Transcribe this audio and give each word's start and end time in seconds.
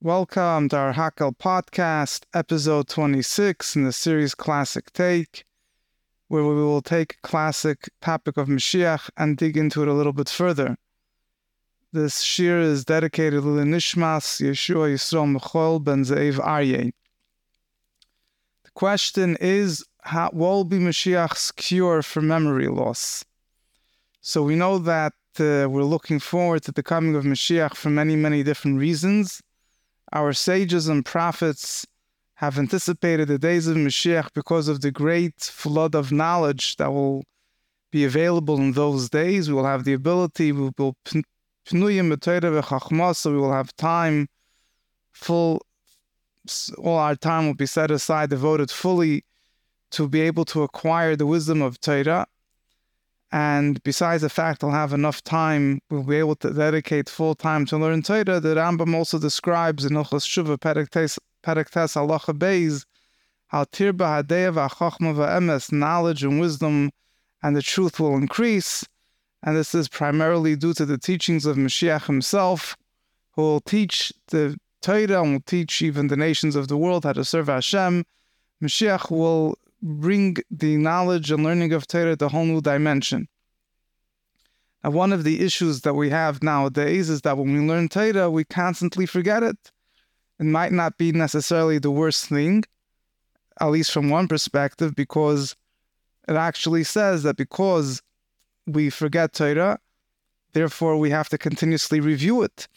Welcome 0.00 0.68
to 0.68 0.76
our 0.76 0.92
Hakel 0.92 1.36
podcast, 1.36 2.22
episode 2.32 2.86
26 2.86 3.74
in 3.74 3.82
the 3.82 3.92
series 3.92 4.32
Classic 4.32 4.92
Take, 4.92 5.44
where 6.28 6.44
we 6.44 6.54
will 6.54 6.82
take 6.82 7.14
a 7.14 7.26
classic 7.26 7.90
topic 8.00 8.36
of 8.36 8.46
Mashiach 8.46 9.10
and 9.16 9.36
dig 9.36 9.56
into 9.56 9.82
it 9.82 9.88
a 9.88 9.92
little 9.92 10.12
bit 10.12 10.28
further. 10.28 10.76
This 11.92 12.22
shiur 12.22 12.62
is 12.62 12.84
dedicated 12.84 13.42
to 13.42 13.56
the 13.56 13.64
Nishmas 13.64 14.40
Yeshua 14.40 14.94
Yisrael 14.94 15.36
Mechoel 15.36 15.82
Ben 15.82 16.04
Ze'ev 16.04 16.34
Aryeh. 16.34 16.92
The 18.62 18.70
question 18.74 19.36
is, 19.40 19.84
what 20.12 20.32
will 20.32 20.62
be 20.62 20.78
Mashiach's 20.78 21.50
cure 21.50 22.02
for 22.02 22.22
memory 22.22 22.68
loss? 22.68 23.24
So 24.20 24.44
we 24.44 24.54
know 24.54 24.78
that 24.78 25.14
uh, 25.40 25.66
we're 25.68 25.82
looking 25.82 26.20
forward 26.20 26.62
to 26.62 26.72
the 26.72 26.84
coming 26.84 27.16
of 27.16 27.24
Mashiach 27.24 27.74
for 27.74 27.90
many, 27.90 28.14
many 28.14 28.44
different 28.44 28.78
reasons. 28.78 29.42
Our 30.12 30.32
sages 30.32 30.88
and 30.88 31.04
prophets 31.04 31.86
have 32.34 32.58
anticipated 32.58 33.28
the 33.28 33.38
days 33.38 33.66
of 33.66 33.76
Mashiach 33.76 34.32
because 34.32 34.68
of 34.68 34.80
the 34.80 34.90
great 34.90 35.40
flood 35.40 35.94
of 35.94 36.12
knowledge 36.12 36.76
that 36.76 36.92
will 36.92 37.24
be 37.90 38.04
available 38.04 38.56
in 38.56 38.72
those 38.72 39.10
days. 39.10 39.48
We 39.48 39.54
will 39.54 39.66
have 39.66 39.84
the 39.84 39.92
ability, 39.92 40.52
we 40.52 40.70
will 40.78 40.96
so 41.66 41.74
we 41.74 43.38
will 43.38 43.52
have 43.52 43.76
time, 43.76 44.28
full, 45.10 45.60
all 46.78 46.96
our 46.96 47.16
time 47.16 47.46
will 47.46 47.54
be 47.54 47.66
set 47.66 47.90
aside, 47.90 48.30
devoted 48.30 48.70
fully 48.70 49.24
to 49.90 50.08
be 50.08 50.20
able 50.20 50.44
to 50.46 50.62
acquire 50.62 51.16
the 51.16 51.26
wisdom 51.26 51.60
of 51.60 51.80
Torah 51.80 52.26
and 53.30 53.82
besides 53.82 54.22
the 54.22 54.30
fact 54.30 54.64
I'll 54.64 54.70
have 54.70 54.92
enough 54.92 55.22
time, 55.22 55.80
we'll 55.90 56.02
be 56.02 56.16
able 56.16 56.36
to 56.36 56.50
dedicate 56.50 57.10
full 57.10 57.34
time 57.34 57.66
to 57.66 57.76
learn 57.76 58.02
Torah. 58.02 58.40
The 58.40 58.54
Rambam 58.54 58.94
also 58.94 59.18
describes 59.18 59.84
in 59.84 59.92
Ilchas 59.92 60.26
Shuva 60.26 60.56
Periktes 60.58 61.18
Halacha 61.44 62.38
Beis 62.38 62.84
how 63.48 63.64
Tirba 63.64 64.22
Hadeya 64.22 64.52
V'Achachma 64.54 65.14
V'Emes, 65.14 65.72
knowledge 65.72 66.22
and 66.22 66.40
wisdom 66.40 66.90
and 67.42 67.54
the 67.54 67.62
truth 67.62 68.00
will 68.00 68.16
increase. 68.16 68.84
And 69.42 69.56
this 69.56 69.74
is 69.74 69.88
primarily 69.88 70.56
due 70.56 70.74
to 70.74 70.84
the 70.84 70.98
teachings 70.98 71.46
of 71.46 71.56
Mashiach 71.56 72.06
himself, 72.06 72.76
who 73.32 73.42
will 73.42 73.60
teach 73.60 74.12
the 74.28 74.56
Torah 74.80 75.22
and 75.22 75.32
will 75.32 75.40
teach 75.40 75.80
even 75.82 76.08
the 76.08 76.16
nations 76.16 76.56
of 76.56 76.68
the 76.68 76.76
world 76.76 77.04
how 77.04 77.12
to 77.12 77.24
serve 77.24 77.46
Hashem. 77.46 78.04
Mashiach 78.62 79.10
will 79.10 79.56
bring 79.82 80.36
the 80.50 80.76
knowledge 80.76 81.30
and 81.30 81.44
learning 81.44 81.72
of 81.72 81.86
Torah 81.86 82.16
to 82.16 82.26
a 82.26 82.28
whole 82.28 82.44
new 82.44 82.60
dimension. 82.60 83.28
Now, 84.82 84.90
one 84.90 85.12
of 85.12 85.24
the 85.24 85.44
issues 85.44 85.82
that 85.82 85.94
we 85.94 86.10
have 86.10 86.42
nowadays 86.42 87.10
is 87.10 87.22
that 87.22 87.36
when 87.36 87.52
we 87.52 87.60
learn 87.60 87.88
Torah, 87.88 88.30
we 88.30 88.44
constantly 88.44 89.06
forget 89.06 89.42
it. 89.42 89.72
It 90.38 90.46
might 90.46 90.72
not 90.72 90.98
be 90.98 91.10
necessarily 91.12 91.78
the 91.78 91.90
worst 91.90 92.26
thing, 92.26 92.64
at 93.60 93.70
least 93.70 93.92
from 93.92 94.08
one 94.08 94.28
perspective, 94.28 94.94
because 94.94 95.56
it 96.28 96.36
actually 96.36 96.84
says 96.84 97.24
that 97.24 97.36
because 97.36 98.02
we 98.66 98.90
forget 98.90 99.32
Torah, 99.32 99.80
therefore 100.52 100.96
we 100.96 101.10
have 101.10 101.28
to 101.30 101.38
continuously 101.38 102.00
review 102.00 102.42
it. 102.42 102.68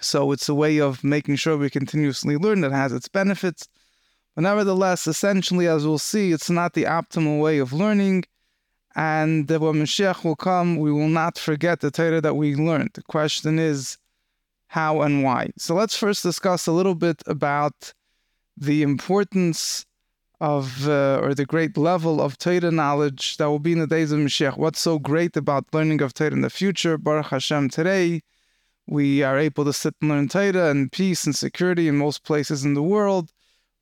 So 0.00 0.32
it's 0.32 0.48
a 0.48 0.54
way 0.54 0.78
of 0.78 1.04
making 1.04 1.36
sure 1.36 1.56
we 1.56 1.70
continuously 1.70 2.36
learn 2.36 2.60
that 2.62 2.72
has 2.72 2.92
its 2.92 3.08
benefits 3.08 3.68
but 4.36 4.42
nevertheless, 4.42 5.06
essentially, 5.06 5.66
as 5.66 5.86
we'll 5.86 5.98
see, 5.98 6.30
it's 6.30 6.50
not 6.50 6.74
the 6.74 6.84
optimal 6.84 7.40
way 7.40 7.58
of 7.58 7.72
learning. 7.72 8.24
And 8.94 9.48
when 9.48 9.74
Mashiach 9.74 10.24
will 10.24 10.36
come, 10.36 10.76
we 10.76 10.92
will 10.92 11.08
not 11.08 11.38
forget 11.38 11.80
the 11.80 11.90
Torah 11.90 12.20
that 12.20 12.36
we 12.36 12.54
learned. 12.54 12.90
The 12.94 13.02
question 13.02 13.58
is 13.58 13.96
how 14.68 15.00
and 15.00 15.24
why. 15.24 15.50
So 15.56 15.74
let's 15.74 15.96
first 15.96 16.22
discuss 16.22 16.66
a 16.66 16.72
little 16.72 16.94
bit 16.94 17.22
about 17.26 17.94
the 18.58 18.82
importance 18.82 19.86
of, 20.38 20.86
uh, 20.86 21.20
or 21.22 21.34
the 21.34 21.46
great 21.46 21.78
level 21.78 22.20
of 22.20 22.36
Torah 22.36 22.70
knowledge 22.70 23.38
that 23.38 23.46
will 23.46 23.58
be 23.58 23.72
in 23.72 23.78
the 23.78 23.86
days 23.86 24.12
of 24.12 24.18
Mashiach. 24.18 24.58
What's 24.58 24.80
so 24.80 24.98
great 24.98 25.34
about 25.34 25.64
learning 25.72 26.02
of 26.02 26.12
Torah 26.12 26.32
in 26.32 26.42
the 26.42 26.50
future? 26.50 26.98
Baruch 26.98 27.28
Hashem, 27.28 27.70
today 27.70 28.20
we 28.86 29.22
are 29.22 29.38
able 29.38 29.64
to 29.64 29.72
sit 29.72 29.94
and 30.02 30.10
learn 30.10 30.28
Torah 30.28 30.70
in 30.70 30.90
peace 30.90 31.24
and 31.24 31.34
security 31.34 31.88
in 31.88 31.96
most 31.96 32.22
places 32.22 32.66
in 32.66 32.74
the 32.74 32.82
world. 32.82 33.32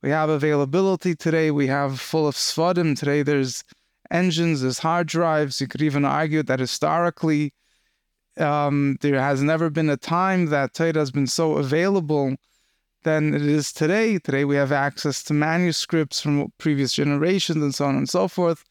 We 0.05 0.11
have 0.11 0.29
availability 0.29 1.15
today. 1.15 1.49
We 1.49 1.65
have 1.65 1.99
full 1.99 2.27
of 2.27 2.35
Svadim. 2.35 2.95
Today 2.95 3.23
there's 3.23 3.63
engines, 4.11 4.61
there's 4.61 4.77
hard 4.77 5.07
drives. 5.07 5.59
You 5.59 5.67
could 5.67 5.81
even 5.81 6.05
argue 6.05 6.43
that 6.43 6.59
historically, 6.59 7.55
um, 8.37 8.97
there 9.01 9.19
has 9.19 9.41
never 9.41 9.71
been 9.71 9.89
a 9.89 9.97
time 9.97 10.45
that 10.51 10.75
Torah 10.75 10.93
has 10.93 11.09
been 11.09 11.25
so 11.25 11.53
available 11.53 12.35
than 13.03 13.33
it 13.33 13.41
is 13.41 13.73
today. 13.73 14.19
Today 14.19 14.45
we 14.45 14.55
have 14.57 14.71
access 14.71 15.23
to 15.23 15.33
manuscripts 15.33 16.21
from 16.21 16.53
previous 16.59 16.93
generations 16.93 17.63
and 17.63 17.73
so 17.73 17.85
on 17.85 17.95
and 17.95 18.07
so 18.07 18.27
forth. 18.27 18.63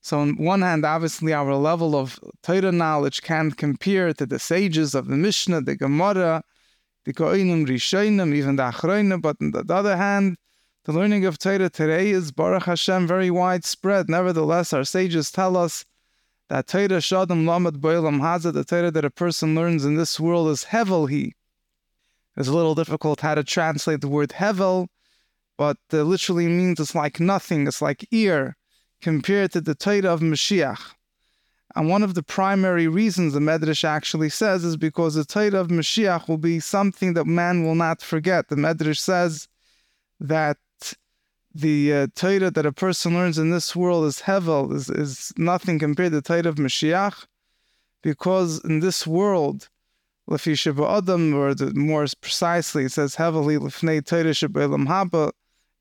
So 0.00 0.20
on 0.20 0.42
one 0.42 0.62
hand, 0.62 0.86
obviously 0.86 1.34
our 1.34 1.56
level 1.56 1.94
of 1.94 2.18
Torah 2.42 2.72
knowledge 2.72 3.20
can't 3.20 3.54
compare 3.54 4.14
to 4.14 4.24
the 4.24 4.38
sages 4.38 4.94
of 4.94 5.08
the 5.08 5.18
Mishnah, 5.18 5.60
the 5.60 5.76
Gemara, 5.76 6.42
the 7.04 7.12
Koinim, 7.12 7.66
Rishonim, 7.66 8.34
even 8.34 8.56
the 8.56 8.62
Achroinim. 8.62 9.20
But 9.20 9.36
on 9.42 9.50
the 9.50 9.74
other 9.74 9.98
hand, 9.98 10.38
the 10.90 10.98
learning 10.98 11.24
of 11.24 11.38
Torah 11.38 11.70
today 11.70 12.10
is 12.10 12.32
Baruch 12.32 12.64
Hashem 12.64 13.06
very 13.06 13.30
widespread. 13.30 14.08
Nevertheless, 14.08 14.72
our 14.72 14.82
sages 14.82 15.30
tell 15.30 15.56
us 15.56 15.84
that 16.48 16.66
Torah 16.66 16.98
Shadim 16.98 17.46
Lamed 17.46 17.80
Boilam 17.80 18.18
Hazad, 18.18 18.54
the 18.54 18.64
Torah 18.64 18.90
that 18.90 19.04
a 19.04 19.10
person 19.10 19.54
learns 19.54 19.84
in 19.84 19.94
this 19.94 20.18
world 20.18 20.48
is 20.48 20.64
Hevel 20.64 21.08
He. 21.08 21.36
It's 22.36 22.48
a 22.48 22.52
little 22.52 22.74
difficult 22.74 23.20
how 23.20 23.36
to 23.36 23.44
translate 23.44 24.00
the 24.00 24.08
word 24.08 24.30
Hevel, 24.30 24.88
but 25.56 25.76
literally 25.92 26.48
means 26.48 26.80
it's 26.80 26.96
like 26.96 27.20
nothing, 27.20 27.68
it's 27.68 27.80
like 27.80 28.04
ear, 28.10 28.56
compared 29.00 29.52
to 29.52 29.60
the 29.60 29.76
Torah 29.76 30.12
of 30.12 30.18
Mashiach. 30.18 30.80
And 31.76 31.88
one 31.88 32.02
of 32.02 32.14
the 32.14 32.24
primary 32.24 32.88
reasons 32.88 33.32
the 33.32 33.38
Medrash 33.38 33.84
actually 33.84 34.30
says 34.30 34.64
is 34.64 34.76
because 34.76 35.14
the 35.14 35.24
Torah 35.24 35.60
of 35.60 35.68
Mashiach 35.68 36.26
will 36.26 36.36
be 36.36 36.58
something 36.58 37.14
that 37.14 37.26
man 37.26 37.62
will 37.62 37.76
not 37.76 38.02
forget. 38.02 38.48
The 38.48 38.56
Medrash 38.56 38.98
says 38.98 39.46
that 40.20 40.58
the 41.54 41.92
uh, 41.92 42.06
Torah 42.14 42.50
that 42.50 42.66
a 42.66 42.72
person 42.72 43.14
learns 43.14 43.38
in 43.38 43.50
this 43.50 43.74
world 43.74 44.04
is 44.04 44.20
hevel, 44.20 44.72
is, 44.72 44.88
is 44.88 45.32
nothing 45.36 45.78
compared 45.78 46.12
to 46.12 46.20
the 46.20 46.22
Torah 46.22 46.48
of 46.48 46.56
Mashiach, 46.56 47.26
because 48.02 48.62
in 48.64 48.80
this 48.80 49.06
world, 49.06 49.68
Lefi 50.28 50.54
Adam, 50.96 51.34
or 51.34 51.54
the, 51.54 51.74
more 51.74 52.06
precisely, 52.20 52.84
it 52.84 52.92
says 52.92 53.16
heavily 53.16 53.56
Lefnei 53.56 54.04
Torah 54.04 54.30
Shabbat 54.30 54.86
Haba, 54.86 55.32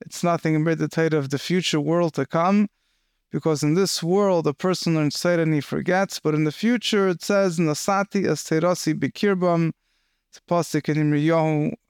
it's 0.01 0.23
nothing 0.23 0.56
compared 0.56 0.79
to 0.79 0.88
the 0.88 1.09
Torah 1.09 1.19
of 1.19 1.29
the 1.29 1.38
future 1.38 1.79
world 1.79 2.16
to 2.16 2.25
come, 2.25 2.67
because 3.31 3.61
in 3.61 3.75
this 3.75 4.01
world 4.01 4.47
a 4.47 4.53
person 4.53 4.95
learns 4.95 5.19
Torah 5.19 5.44
and 5.44 5.53
he 5.53 5.61
forgets, 5.61 6.19
but 6.19 6.33
in 6.33 6.45
the 6.45 6.51
future 6.51 7.09
it 7.09 7.21
says 7.21 7.59
Nasati 7.59 8.25
as 8.27 8.41
Terasi 8.44 8.94
Bikirbam, 8.95 9.71
it's 10.29 10.41
pasuk 10.50 10.89
in 10.89 11.11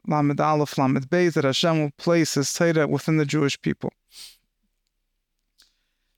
Lamed 0.08 0.40
Aleph 0.40 0.78
Lamed 0.78 1.10
Beis 1.10 1.34
that 1.34 1.44
Hashem 1.44 1.80
will 1.80 1.92
place 1.98 2.34
His 2.34 2.52
Torah 2.54 2.88
within 2.88 3.18
the 3.18 3.26
Jewish 3.26 3.62
people. 3.62 3.92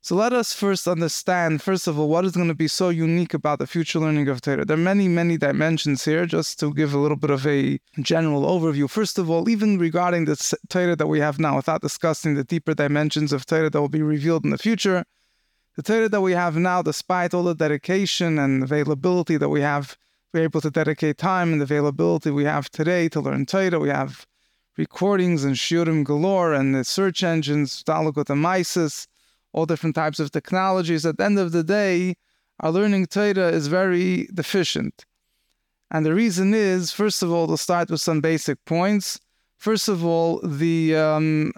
So 0.03 0.15
let 0.15 0.33
us 0.33 0.51
first 0.51 0.87
understand, 0.87 1.61
first 1.61 1.87
of 1.87 1.99
all, 1.99 2.09
what 2.09 2.25
is 2.25 2.31
going 2.31 2.47
to 2.47 2.55
be 2.55 2.67
so 2.67 2.89
unique 2.89 3.35
about 3.35 3.59
the 3.59 3.67
future 3.67 3.99
learning 3.99 4.29
of 4.29 4.41
Torah. 4.41 4.65
There 4.65 4.75
are 4.75 4.89
many, 4.91 5.07
many 5.07 5.37
dimensions 5.37 6.03
here, 6.03 6.25
just 6.25 6.59
to 6.59 6.73
give 6.73 6.95
a 6.95 6.97
little 6.97 7.17
bit 7.17 7.29
of 7.29 7.45
a 7.45 7.79
general 7.99 8.41
overview. 8.41 8.89
First 8.89 9.19
of 9.19 9.29
all, 9.29 9.47
even 9.47 9.77
regarding 9.77 10.25
the 10.25 10.57
Torah 10.69 10.95
that 10.95 11.05
we 11.05 11.19
have 11.19 11.37
now, 11.37 11.55
without 11.55 11.83
discussing 11.83 12.33
the 12.33 12.43
deeper 12.43 12.73
dimensions 12.73 13.31
of 13.31 13.45
Torah 13.45 13.69
that 13.69 13.79
will 13.79 13.89
be 13.89 14.01
revealed 14.01 14.43
in 14.43 14.49
the 14.49 14.57
future, 14.57 15.05
the 15.75 15.83
Torah 15.83 16.09
that 16.09 16.21
we 16.21 16.31
have 16.31 16.55
now, 16.55 16.81
despite 16.81 17.35
all 17.35 17.43
the 17.43 17.53
dedication 17.53 18.39
and 18.39 18.63
availability 18.63 19.37
that 19.37 19.49
we 19.49 19.61
have 19.61 19.97
we're 20.33 20.43
able 20.43 20.61
to 20.61 20.71
dedicate 20.71 21.17
time 21.17 21.51
and 21.51 21.61
availability 21.61 22.31
we 22.31 22.45
have 22.45 22.69
today 22.69 23.09
to 23.09 23.19
learn 23.19 23.45
Torah. 23.45 23.79
We 23.79 23.89
have 23.89 24.25
recordings 24.77 25.43
and 25.43 25.55
shiurim 25.55 26.05
galore 26.05 26.53
and 26.53 26.73
the 26.73 26.83
search 26.83 27.23
engines, 27.23 27.83
Dalakot 27.83 28.29
and 28.29 28.41
Mises, 28.41 29.07
all 29.51 29.65
different 29.65 29.95
types 29.95 30.19
of 30.19 30.31
technologies. 30.31 31.05
At 31.05 31.17
the 31.17 31.25
end 31.25 31.37
of 31.37 31.51
the 31.51 31.63
day, 31.63 32.15
our 32.61 32.71
learning 32.71 33.07
Torah 33.07 33.49
is 33.49 33.67
very 33.67 34.27
deficient. 34.33 35.05
And 35.89 36.05
the 36.05 36.13
reason 36.13 36.53
is, 36.53 36.93
first 36.93 37.21
of 37.21 37.31
all, 37.31 37.47
to 37.47 37.57
start 37.57 37.89
with 37.89 37.99
some 37.99 38.21
basic 38.21 38.63
points. 38.63 39.19
First 39.57 39.89
of 39.89 40.05
all, 40.05 40.39
the 40.41 40.95
um, 40.95 41.51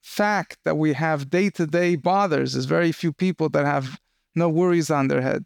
fact 0.00 0.56
that 0.64 0.78
we 0.78 0.94
have 0.94 1.28
day 1.28 1.50
to 1.50 1.66
day 1.66 1.96
bothers 1.96 2.54
is 2.54 2.64
very 2.64 2.92
few 2.92 3.12
people 3.12 3.50
that 3.50 3.66
have 3.66 4.00
no 4.34 4.48
worries 4.48 4.90
on 4.90 5.08
their 5.08 5.20
head. 5.20 5.44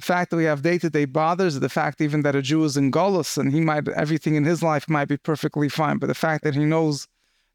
The 0.00 0.06
fact 0.06 0.30
that 0.30 0.38
we 0.38 0.44
have 0.44 0.62
day-to-day 0.62 1.04
bothers, 1.04 1.60
the 1.60 1.68
fact 1.68 2.00
even 2.00 2.22
that 2.22 2.34
a 2.34 2.40
Jew 2.40 2.64
is 2.64 2.78
in 2.78 2.90
Golos 2.90 3.36
and 3.36 3.52
he 3.52 3.60
might 3.60 3.86
everything 3.88 4.34
in 4.34 4.44
his 4.44 4.62
life 4.62 4.88
might 4.88 5.08
be 5.08 5.18
perfectly 5.18 5.68
fine, 5.68 5.98
but 5.98 6.06
the 6.06 6.14
fact 6.14 6.42
that 6.44 6.54
he 6.54 6.64
knows 6.64 7.06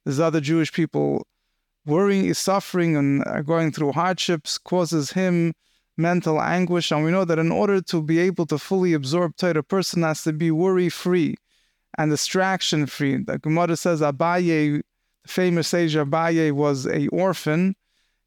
there's 0.04 0.20
other 0.20 0.40
Jewish 0.40 0.72
people 0.72 1.26
worrying, 1.88 2.26
is 2.28 2.38
suffering, 2.38 2.96
and 2.96 3.24
are 3.26 3.42
going 3.42 3.72
through 3.72 3.94
hardships 3.94 4.60
causes 4.60 5.14
him 5.14 5.54
mental 5.98 6.40
anguish. 6.40 6.92
And 6.92 7.04
we 7.04 7.10
know 7.10 7.26
that 7.26 7.40
in 7.40 7.52
order 7.52 7.82
to 7.82 8.04
be 8.04 8.20
able 8.20 8.46
to 8.46 8.60
fully 8.60 8.94
absorb 8.94 9.36
Torah, 9.38 9.60
a 9.60 9.64
person 9.64 10.04
has 10.04 10.24
to 10.26 10.32
be 10.32 10.52
worry-free. 10.52 11.36
and 11.98 12.12
distraction 12.12 12.86
free. 12.86 13.18
The 13.18 13.40
Gemara 13.40 13.76
says 13.78 14.02
Abaye, 14.02 14.82
the 15.24 15.28
famous 15.28 15.68
sage 15.68 15.96
Abaye, 15.96 16.52
was 16.52 16.86
a 16.88 17.08
orphan. 17.08 17.76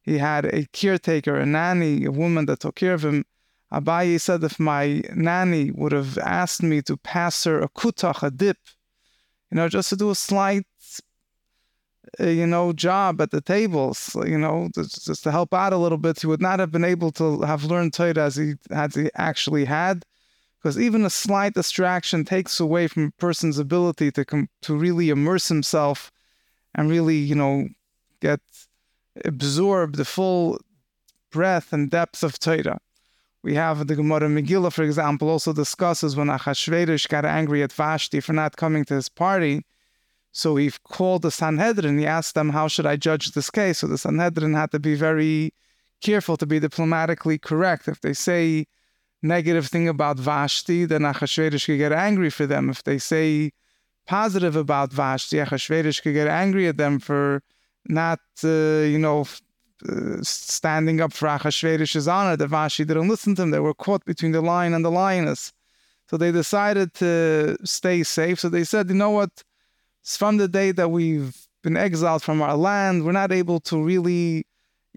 He 0.02 0.18
had 0.18 0.46
a 0.46 0.66
caretaker, 0.72 1.36
a 1.36 1.46
nanny, 1.46 2.04
a 2.04 2.10
woman 2.10 2.46
that 2.46 2.60
took 2.60 2.76
care 2.76 2.94
of 2.94 3.04
him. 3.04 3.24
Abaye 3.72 4.20
said, 4.20 4.42
if 4.44 4.58
my 4.58 5.02
nanny 5.14 5.70
would 5.70 5.92
have 5.92 6.16
asked 6.18 6.62
me 6.62 6.80
to 6.82 6.96
pass 6.96 7.44
her 7.44 7.60
a 7.60 7.68
kutach, 7.68 8.22
a 8.22 8.30
dip, 8.30 8.58
you 9.50 9.56
know, 9.56 9.68
just 9.68 9.90
to 9.90 9.96
do 9.96 10.10
a 10.10 10.14
slight, 10.14 10.66
uh, 12.18 12.26
you 12.26 12.46
know, 12.46 12.72
job 12.72 13.20
at 13.20 13.30
the 13.30 13.42
tables, 13.42 14.16
you 14.26 14.38
know, 14.38 14.68
just, 14.74 15.22
to 15.22 15.30
help 15.30 15.52
out 15.52 15.74
a 15.74 15.76
little 15.76 15.98
bit, 15.98 16.20
he 16.20 16.26
would 16.26 16.40
not 16.40 16.60
have 16.60 16.70
been 16.70 16.84
able 16.84 17.12
to 17.12 17.42
have 17.42 17.64
learned 17.64 17.92
Torah 17.92 18.14
as 18.16 18.36
he, 18.36 18.54
as 18.70 18.94
he 18.94 19.10
actually 19.16 19.66
had 19.66 20.04
because 20.58 20.78
even 20.78 21.04
a 21.04 21.10
slight 21.10 21.54
distraction 21.54 22.24
takes 22.24 22.58
away 22.58 22.88
from 22.88 23.04
a 23.04 23.20
person's 23.20 23.58
ability 23.58 24.10
to 24.10 24.24
com- 24.24 24.48
to 24.62 24.76
really 24.76 25.10
immerse 25.10 25.48
himself 25.48 26.10
and 26.74 26.90
really, 26.90 27.16
you 27.16 27.34
know, 27.34 27.68
get 28.20 28.40
absorb 29.24 29.96
the 29.96 30.04
full 30.04 30.58
breadth 31.30 31.72
and 31.72 31.90
depth 31.90 32.22
of 32.22 32.38
Torah. 32.38 32.80
We 33.42 33.54
have 33.54 33.86
the 33.86 33.94
Gemara 33.94 34.28
Megillah, 34.28 34.72
for 34.72 34.82
example, 34.82 35.28
also 35.28 35.52
discusses 35.52 36.16
when 36.16 36.26
Achashverosh 36.26 37.08
got 37.08 37.24
angry 37.24 37.62
at 37.62 37.72
Vashti 37.72 38.20
for 38.20 38.32
not 38.32 38.56
coming 38.56 38.84
to 38.86 38.94
his 38.94 39.08
party. 39.08 39.64
So 40.32 40.56
he 40.56 40.70
called 40.84 41.22
the 41.22 41.30
Sanhedrin. 41.30 41.98
He 41.98 42.06
asked 42.06 42.34
them, 42.34 42.50
How 42.50 42.68
should 42.68 42.86
I 42.86 42.96
judge 42.96 43.32
this 43.32 43.50
case? 43.50 43.78
So 43.78 43.86
the 43.86 43.98
Sanhedrin 43.98 44.54
had 44.54 44.72
to 44.72 44.78
be 44.78 44.94
very 44.94 45.54
careful 46.02 46.36
to 46.36 46.46
be 46.46 46.58
diplomatically 46.60 47.38
correct. 47.38 47.88
If 47.88 48.00
they 48.00 48.12
say 48.12 48.66
negative 49.22 49.66
thing 49.66 49.88
about 49.88 50.18
Vashti, 50.18 50.84
then 50.84 51.02
Achashverosh 51.02 51.66
could 51.66 51.78
get 51.78 51.92
angry 51.92 52.30
for 52.30 52.46
them. 52.46 52.70
If 52.70 52.84
they 52.84 52.98
say 52.98 53.52
positive 54.06 54.56
about 54.56 54.92
Vashti, 54.92 55.36
Achashverosh 55.36 56.02
could 56.02 56.14
get 56.14 56.28
angry 56.28 56.68
at 56.68 56.76
them 56.76 56.98
for 56.98 57.42
not, 57.88 58.20
uh, 58.44 58.48
you 58.48 58.98
know, 58.98 59.26
uh, 59.88 60.22
standing 60.22 61.00
up 61.00 61.12
for 61.12 61.28
Achashverosh's 61.28 62.08
honor. 62.08 62.36
That 62.36 62.48
Vashti 62.48 62.84
didn't 62.84 63.08
listen 63.08 63.34
to 63.34 63.42
them. 63.42 63.50
They 63.50 63.60
were 63.60 63.74
caught 63.74 64.04
between 64.04 64.32
the 64.32 64.40
lion 64.40 64.74
and 64.74 64.84
the 64.84 64.90
lioness. 64.90 65.52
So 66.08 66.16
they 66.16 66.32
decided 66.32 66.94
to 66.94 67.56
stay 67.64 68.02
safe. 68.02 68.40
So 68.40 68.48
they 68.48 68.64
said, 68.64 68.88
you 68.88 68.94
know 68.94 69.10
what? 69.10 69.44
It's 70.00 70.16
from 70.16 70.38
the 70.38 70.48
day 70.48 70.72
that 70.72 70.90
we've 70.90 71.36
been 71.62 71.76
exiled 71.76 72.22
from 72.22 72.40
our 72.40 72.56
land, 72.56 73.04
we're 73.04 73.12
not 73.12 73.32
able 73.32 73.60
to 73.60 73.82
really 73.82 74.46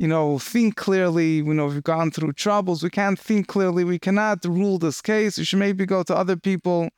you 0.02 0.08
know, 0.08 0.40
think 0.40 0.78
clearly. 0.78 1.36
You 1.36 1.54
know, 1.54 1.68
we've 1.68 1.84
gone 1.84 2.10
through 2.10 2.34
troubles. 2.34 2.82
We 2.82 2.90
can't 2.90 3.20
think 3.20 3.48
clearly. 3.48 3.84
We 3.84 4.00
cannot 4.00 4.44
rule 4.46 4.80
this 4.80 5.00
case. 5.00 5.38
We 5.38 5.44
should 5.44 5.60
maybe 5.60 5.86
go 5.86 6.02
to 6.02 6.16
other 6.16 6.36
people, 6.36 6.90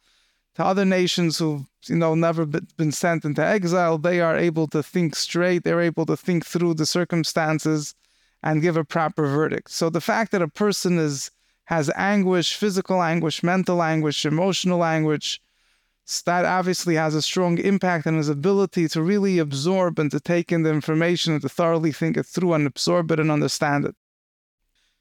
to 0.55 0.63
other 0.63 0.85
nations 0.85 1.37
who've, 1.37 1.65
you 1.85 1.95
know, 1.95 2.15
never 2.15 2.45
been 2.45 2.91
sent 2.91 3.25
into 3.25 3.43
exile. 3.43 3.97
They 3.97 4.21
are 4.21 4.37
able 4.37 4.67
to 4.67 4.83
think 4.83 5.15
straight. 5.15 5.63
They're 5.63 5.81
able 5.81 6.05
to 6.05 6.17
think 6.17 6.45
through 6.45 6.75
the 6.75 6.85
circumstances 6.85 7.95
and 8.43 8.61
give 8.61 8.77
a 8.77 8.83
proper 8.83 9.25
verdict. 9.25 9.71
So 9.71 9.89
the 9.89 10.01
fact 10.01 10.31
that 10.31 10.41
a 10.41 10.47
person 10.47 10.99
is 10.99 11.31
has 11.65 11.89
anguish, 11.95 12.55
physical 12.55 13.01
anguish, 13.01 13.41
mental 13.41 13.81
anguish, 13.81 14.25
emotional 14.25 14.83
anguish, 14.83 15.39
that 16.25 16.43
obviously 16.43 16.95
has 16.95 17.15
a 17.15 17.21
strong 17.21 17.57
impact 17.57 18.05
on 18.05 18.17
his 18.17 18.27
ability 18.27 18.89
to 18.89 19.01
really 19.01 19.39
absorb 19.39 19.97
and 19.97 20.11
to 20.11 20.19
take 20.19 20.51
in 20.51 20.63
the 20.63 20.69
information 20.69 21.31
and 21.31 21.41
to 21.41 21.47
thoroughly 21.47 21.93
think 21.93 22.17
it 22.17 22.25
through 22.25 22.53
and 22.53 22.67
absorb 22.67 23.09
it 23.11 23.19
and 23.19 23.31
understand 23.31 23.85
it. 23.85 23.95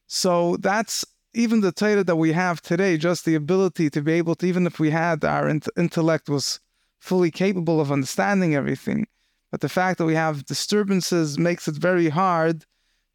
So 0.06 0.56
that's 0.58 1.04
even 1.34 1.60
the 1.60 1.72
Torah 1.72 2.04
that 2.04 2.16
we 2.16 2.32
have 2.32 2.60
today, 2.60 2.96
just 2.96 3.24
the 3.24 3.34
ability 3.34 3.90
to 3.90 4.02
be 4.02 4.12
able 4.12 4.34
to, 4.36 4.46
even 4.46 4.66
if 4.66 4.78
we 4.78 4.90
had 4.90 5.24
our 5.24 5.48
intellect 5.76 6.28
was 6.28 6.60
fully 7.00 7.30
capable 7.30 7.80
of 7.80 7.90
understanding 7.90 8.54
everything, 8.54 9.06
but 9.50 9.60
the 9.60 9.68
fact 9.68 9.98
that 9.98 10.04
we 10.04 10.14
have 10.14 10.46
disturbances 10.46 11.38
makes 11.38 11.68
it 11.68 11.74
very 11.74 12.08
hard 12.08 12.64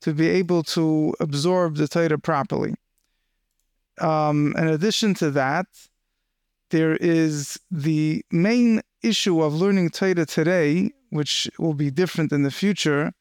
to 0.01 0.13
be 0.13 0.27
able 0.27 0.63
to 0.63 1.13
absorb 1.19 1.75
the 1.77 1.87
Torah 1.87 2.19
properly. 2.19 2.75
Um, 3.99 4.53
in 4.57 4.67
addition 4.67 5.13
to 5.15 5.31
that, 5.31 5.65
there 6.69 6.95
is 6.97 7.59
the 7.71 8.23
main 8.31 8.81
issue 9.01 9.41
of 9.41 9.55
learning 9.55 9.89
Torah 9.91 10.25
today, 10.25 10.91
which 11.09 11.49
will 11.57 11.73
be 11.73 11.89
different 11.89 12.31
in 12.31 12.43
the 12.43 12.51
future, 12.51 13.13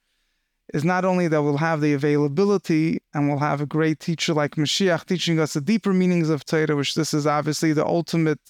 is 0.74 0.84
not 0.84 1.04
only 1.04 1.28
that 1.28 1.42
we'll 1.42 1.56
have 1.56 1.80
the 1.80 1.94
availability 1.94 2.98
and 3.14 3.28
we'll 3.28 3.38
have 3.38 3.60
a 3.60 3.66
great 3.66 4.00
teacher 4.00 4.34
like 4.34 4.56
Mashiach 4.56 5.04
teaching 5.06 5.38
us 5.38 5.54
the 5.54 5.60
deeper 5.60 5.92
meanings 5.92 6.28
of 6.28 6.44
Torah, 6.44 6.76
which 6.76 6.94
this 6.94 7.14
is 7.14 7.26
obviously 7.26 7.72
the 7.72 7.86
ultimate 7.86 8.40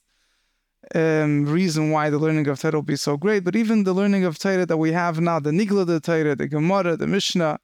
um, 0.94 1.44
reason 1.46 1.90
why 1.90 2.10
the 2.10 2.18
learning 2.18 2.46
of 2.48 2.60
Torah 2.60 2.76
will 2.76 2.82
be 2.82 2.96
so 2.96 3.16
great, 3.16 3.44
but 3.44 3.56
even 3.56 3.84
the 3.84 3.92
learning 3.92 4.24
of 4.24 4.38
Torah 4.38 4.66
that 4.66 4.76
we 4.76 4.92
have 4.92 5.20
now, 5.20 5.40
the 5.40 5.50
Nigla 5.50 5.86
the 5.86 6.00
Torah, 6.00 6.36
the 6.36 6.48
Gemara, 6.48 6.96
the 6.96 7.06
Mishnah, 7.06 7.58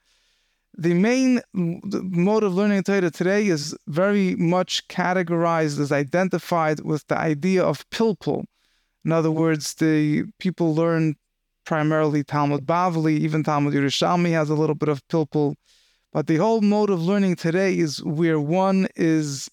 the 0.77 0.95
main 0.95 1.41
mode 1.53 2.43
of 2.43 2.55
learning 2.55 2.83
Torah 2.83 3.11
today 3.11 3.47
is 3.47 3.77
very 3.87 4.35
much 4.37 4.89
categorized 4.89 5.79
as 5.79 5.93
identified 5.93 6.81
with 6.81 7.07
the 7.09 7.19
idea 7.19 7.63
of 7.63 7.89
pilpul. 7.91 8.45
In 9.05 9.13
other 9.13 9.31
words, 9.31 9.75
the 9.75 10.25
people 10.39 10.75
learn 10.75 11.17
primarily 11.65 12.25
Talmud 12.25 12.67
Bavli, 12.67 13.19
even 13.19 13.43
Talmud 13.43 13.75
Yerushalmi 13.75 14.31
has 14.31 14.51
a 14.51 14.55
little 14.55 14.75
bit 14.75 14.89
of 14.89 15.07
pilpul. 15.09 15.55
But 16.13 16.27
the 16.27 16.37
whole 16.37 16.61
mode 16.61 16.91
of 16.91 17.03
learning 17.03 17.37
today 17.37 17.79
is 17.79 18.03
where 18.05 18.39
one 18.39 18.89
is 18.97 19.51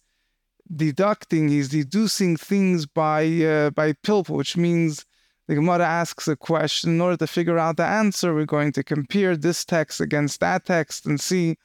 deducting, 0.76 1.50
he's 1.50 1.70
deducing 1.70 2.38
things 2.38 2.86
by 2.86 3.26
uh, 3.26 3.70
by 3.72 3.94
pilpul, 3.94 4.36
which 4.36 4.58
means 4.58 5.06
the 5.48 5.56
Gemara 5.56 5.86
asks 5.86 6.28
a 6.28 6.36
question. 6.36 6.92
In 6.92 7.02
order 7.02 7.18
to 7.18 7.28
figure 7.28 7.58
out 7.58 7.78
the 7.78 7.86
answer, 7.86 8.36
we're 8.36 8.46
going 8.46 8.72
to 8.74 8.84
compare 8.84 9.36
this 9.36 9.66
text 9.66 10.00
against 10.00 10.40
that 10.42 10.66
text 10.66 11.06
and 11.06 11.20
see 11.20 11.56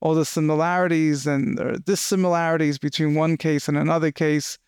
all 0.00 0.14
the 0.14 0.24
similarities 0.24 1.26
and 1.26 1.58
dissimilarities 1.84 2.78
between 2.78 3.14
one 3.14 3.36
case 3.36 3.68
and 3.68 3.76
another 3.76 4.12
case. 4.12 4.58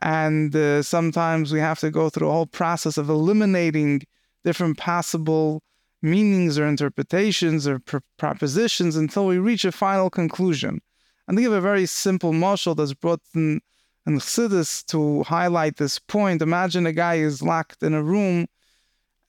And 0.00 0.54
uh, 0.54 0.82
sometimes 0.82 1.52
we 1.52 1.60
have 1.60 1.78
to 1.80 1.90
go 1.90 2.10
through 2.10 2.28
a 2.28 2.32
whole 2.32 2.46
process 2.46 2.96
of 2.96 3.08
eliminating 3.08 4.02
different 4.46 4.78
possible 4.78 5.62
meanings 6.00 6.58
or 6.58 6.66
interpretations 6.66 7.66
or 7.66 7.80
pr- 7.80 7.98
propositions 8.16 8.96
until 8.96 9.26
we 9.26 9.38
reach 9.38 9.64
a 9.64 9.72
final 9.72 10.08
conclusion. 10.08 10.80
And 11.26 11.36
to 11.36 11.42
give 11.42 11.52
a 11.52 11.60
very 11.60 11.86
simple 11.86 12.32
mashal 12.32 12.76
that's 12.76 12.94
brought 12.94 13.20
in 13.34 13.60
and 14.06 14.20
Chassidus 14.20 14.86
to 14.86 15.24
highlight 15.24 15.76
this 15.76 15.98
point. 15.98 16.40
Imagine 16.40 16.86
a 16.86 16.92
guy 16.92 17.16
is 17.16 17.42
locked 17.42 17.82
in 17.82 17.92
a 17.92 18.02
room 18.02 18.46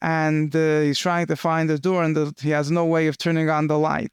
and 0.03 0.55
uh, 0.55 0.81
he's 0.81 0.99
trying 0.99 1.25
to 1.25 1.35
find 1.35 1.67
the 1.67 1.79
door 1.79 2.03
and 2.03 2.15
the, 2.15 2.33
he 2.39 2.51
has 2.51 2.69
no 2.69 2.85
way 2.85 3.07
of 3.07 3.17
turning 3.17 3.49
on 3.49 3.65
the 3.65 3.79
light. 3.79 4.11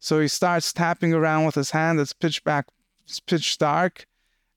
So 0.00 0.20
he 0.20 0.26
starts 0.26 0.72
tapping 0.72 1.14
around 1.14 1.46
with 1.46 1.54
his 1.54 1.70
hand. 1.70 2.00
It's 2.00 2.12
pitch 2.12 2.42
back, 2.42 2.66
it's 3.04 3.20
pitch 3.20 3.56
dark, 3.56 4.06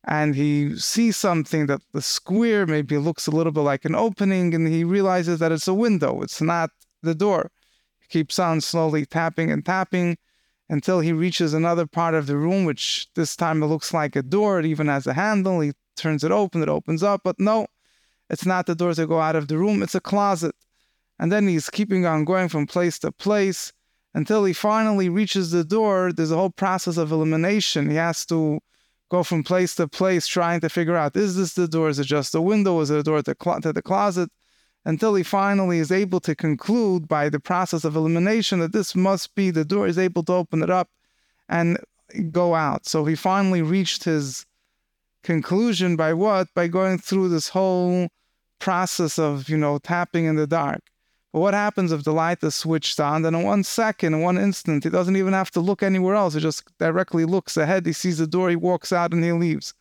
and 0.04 0.36
he 0.36 0.78
sees 0.78 1.18
something 1.18 1.68
that 1.68 1.82
the 1.94 2.02
square 2.02 2.66
maybe 2.66 2.98
looks 2.98 3.28
a 3.28 3.32
little 3.32 3.52
bit 3.52 3.62
like 3.62 3.86
an 3.86 3.96
opening, 3.96 4.54
and 4.54 4.68
he 4.68 4.84
realizes 4.84 5.40
that 5.40 5.52
it's 5.52 5.68
a 5.68 5.74
window. 5.74 6.22
It's 6.22 6.42
not 6.42 6.70
the 7.04 7.16
door. 7.16 7.52
He 8.00 8.08
keeps 8.08 8.40
on 8.40 8.62
slowly 8.62 9.06
tapping 9.06 9.52
and 9.52 9.66
tapping 9.66 10.18
until 10.70 11.00
he 11.00 11.14
reaches 11.14 11.54
another 11.54 11.86
part 11.86 12.14
of 12.14 12.28
the 12.28 12.38
room, 12.38 12.66
which 12.66 13.08
this 13.16 13.36
time 13.36 13.64
it 13.64 13.68
looks 13.68 13.94
like 13.94 14.16
a 14.16 14.22
door. 14.22 14.60
It 14.60 14.66
even 14.66 14.88
has 14.88 15.08
a 15.08 15.14
handle. 15.14 15.62
He 15.62 15.74
turns 15.98 16.24
it 16.24 16.32
open, 16.32 16.62
it 16.62 16.70
opens 16.70 17.04
up, 17.04 17.22
but 17.24 17.40
no, 17.40 17.68
it's 18.30 18.46
not 18.46 18.66
the 18.66 18.76
door 18.76 18.94
to 18.94 19.08
go 19.08 19.20
out 19.20 19.36
of 19.36 19.48
the 19.48 19.58
room, 19.58 19.82
it's 19.82 19.96
a 19.96 20.00
closet. 20.00 20.56
And 21.20 21.32
then 21.32 21.48
he's 21.48 21.70
keeping 21.70 22.06
on 22.06 22.26
going 22.26 22.48
from 22.48 22.68
place 22.68 23.00
to 23.00 23.12
place 23.12 23.74
until 24.14 24.46
he 24.46 24.54
finally 24.54 25.10
reaches 25.10 25.52
the 25.52 25.64
door. 25.64 26.12
There's 26.14 26.32
a 26.32 26.38
whole 26.38 26.52
process 26.52 26.98
of 26.98 27.12
elimination. 27.12 27.90
He 27.90 27.96
has 27.96 28.26
to 28.28 28.60
go 29.10 29.24
from 29.24 29.44
place 29.44 29.76
to 29.76 29.88
place 29.88 30.28
trying 30.28 30.60
to 30.62 30.70
figure 30.70 30.96
out 30.96 31.16
is 31.16 31.36
this 31.36 31.54
the 31.54 31.68
door? 31.68 31.90
Is 31.90 32.00
it 32.00 32.06
just 32.06 32.36
a 32.36 32.42
window? 32.42 32.80
Is 32.82 32.90
it 32.90 33.00
a 33.00 33.04
door 33.04 33.22
to, 33.22 33.36
cl- 33.42 33.62
to 33.62 33.74
the 33.74 33.82
closet? 33.82 34.30
until 34.88 35.16
he 35.16 35.22
finally 35.22 35.80
is 35.80 35.92
able 35.92 36.22
to 36.22 36.34
conclude 36.34 37.10
by 37.10 37.28
the 37.28 37.42
process 37.42 37.84
of 37.84 37.98
elimination 37.98 38.60
that 38.60 38.72
this 38.72 38.96
must 38.96 39.36
be 39.36 39.52
the 39.52 39.66
door, 39.66 39.86
is 39.86 39.98
able 39.98 40.24
to 40.24 40.32
open 40.32 40.64
it 40.64 40.70
up 40.70 40.90
and 41.50 41.78
go 42.32 42.56
out. 42.56 42.86
So 42.86 43.04
he 43.04 43.14
finally 43.14 43.62
reached 43.62 44.06
his 44.06 44.46
conclusion 45.24 45.98
by 45.98 46.14
what? 46.14 46.48
By 46.56 46.70
going 46.70 47.00
through 47.00 47.28
this 47.28 47.50
whole 47.50 48.08
process 48.60 49.20
of, 49.20 49.50
you 49.50 49.58
know, 49.58 49.78
tapping 49.78 50.24
in 50.24 50.38
the 50.38 50.48
dark. 50.48 50.80
But 51.34 51.42
what 51.42 51.54
happens 51.54 51.92
if 51.92 52.04
the 52.04 52.14
light 52.14 52.44
is 52.44 52.56
switched 52.56 53.00
on? 53.00 53.22
Then 53.22 53.36
in 53.36 53.44
one 53.44 53.64
second, 53.64 54.14
in 54.14 54.22
one 54.22 54.38
instant, 54.38 54.84
he 54.84 54.90
doesn't 54.90 55.18
even 55.18 55.34
have 55.34 55.52
to 55.52 55.60
look 55.60 55.84
anywhere 55.84 56.16
else. 56.16 56.34
He 56.34 56.40
just 56.40 56.64
directly 56.78 57.26
looks 57.26 57.58
ahead. 57.58 57.86
He 57.86 57.94
sees 57.94 58.18
the 58.18 58.28
door, 58.28 58.50
he 58.50 58.56
walks 58.56 58.94
out, 58.94 59.14
and 59.14 59.24
he 59.24 59.32
leaves. 59.34 59.74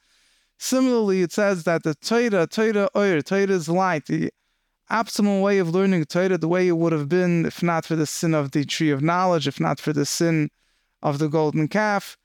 Similarly, 0.58 1.22
it 1.22 1.32
says 1.32 1.64
that 1.64 1.82
the 1.82 1.94
Torah, 1.94 2.46
Torah 2.46 2.88
Oyer, 2.96 3.22
Torah 3.22 3.50
is 3.50 3.68
light. 3.68 4.06
The 4.06 4.30
optimal 4.90 5.42
way 5.42 5.58
of 5.58 5.70
learning 5.70 6.04
Torah, 6.06 6.38
the 6.38 6.48
way 6.48 6.68
it 6.68 6.76
would 6.76 6.92
have 6.92 7.08
been 7.08 7.46
if 7.46 7.62
not 7.62 7.84
for 7.84 7.96
the 7.96 8.06
sin 8.06 8.34
of 8.34 8.52
the 8.52 8.64
tree 8.64 8.90
of 8.90 9.02
knowledge, 9.02 9.46
if 9.46 9.60
not 9.60 9.78
for 9.78 9.92
the 9.92 10.06
sin 10.06 10.50
of 11.02 11.18
the 11.18 11.28
golden 11.28 11.68
calf, 11.68 12.16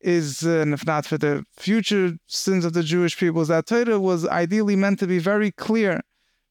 is, 0.00 0.46
uh, 0.46 0.60
and 0.60 0.74
if 0.74 0.86
not 0.86 1.06
for 1.06 1.18
the 1.18 1.44
future 1.56 2.16
sins 2.26 2.64
of 2.64 2.72
the 2.72 2.82
Jewish 2.82 3.18
people, 3.18 3.42
is 3.42 3.48
that 3.48 3.66
Torah 3.66 3.98
was 3.98 4.26
ideally 4.26 4.76
meant 4.76 4.98
to 5.00 5.06
be 5.06 5.18
very 5.18 5.50
clear. 5.50 6.02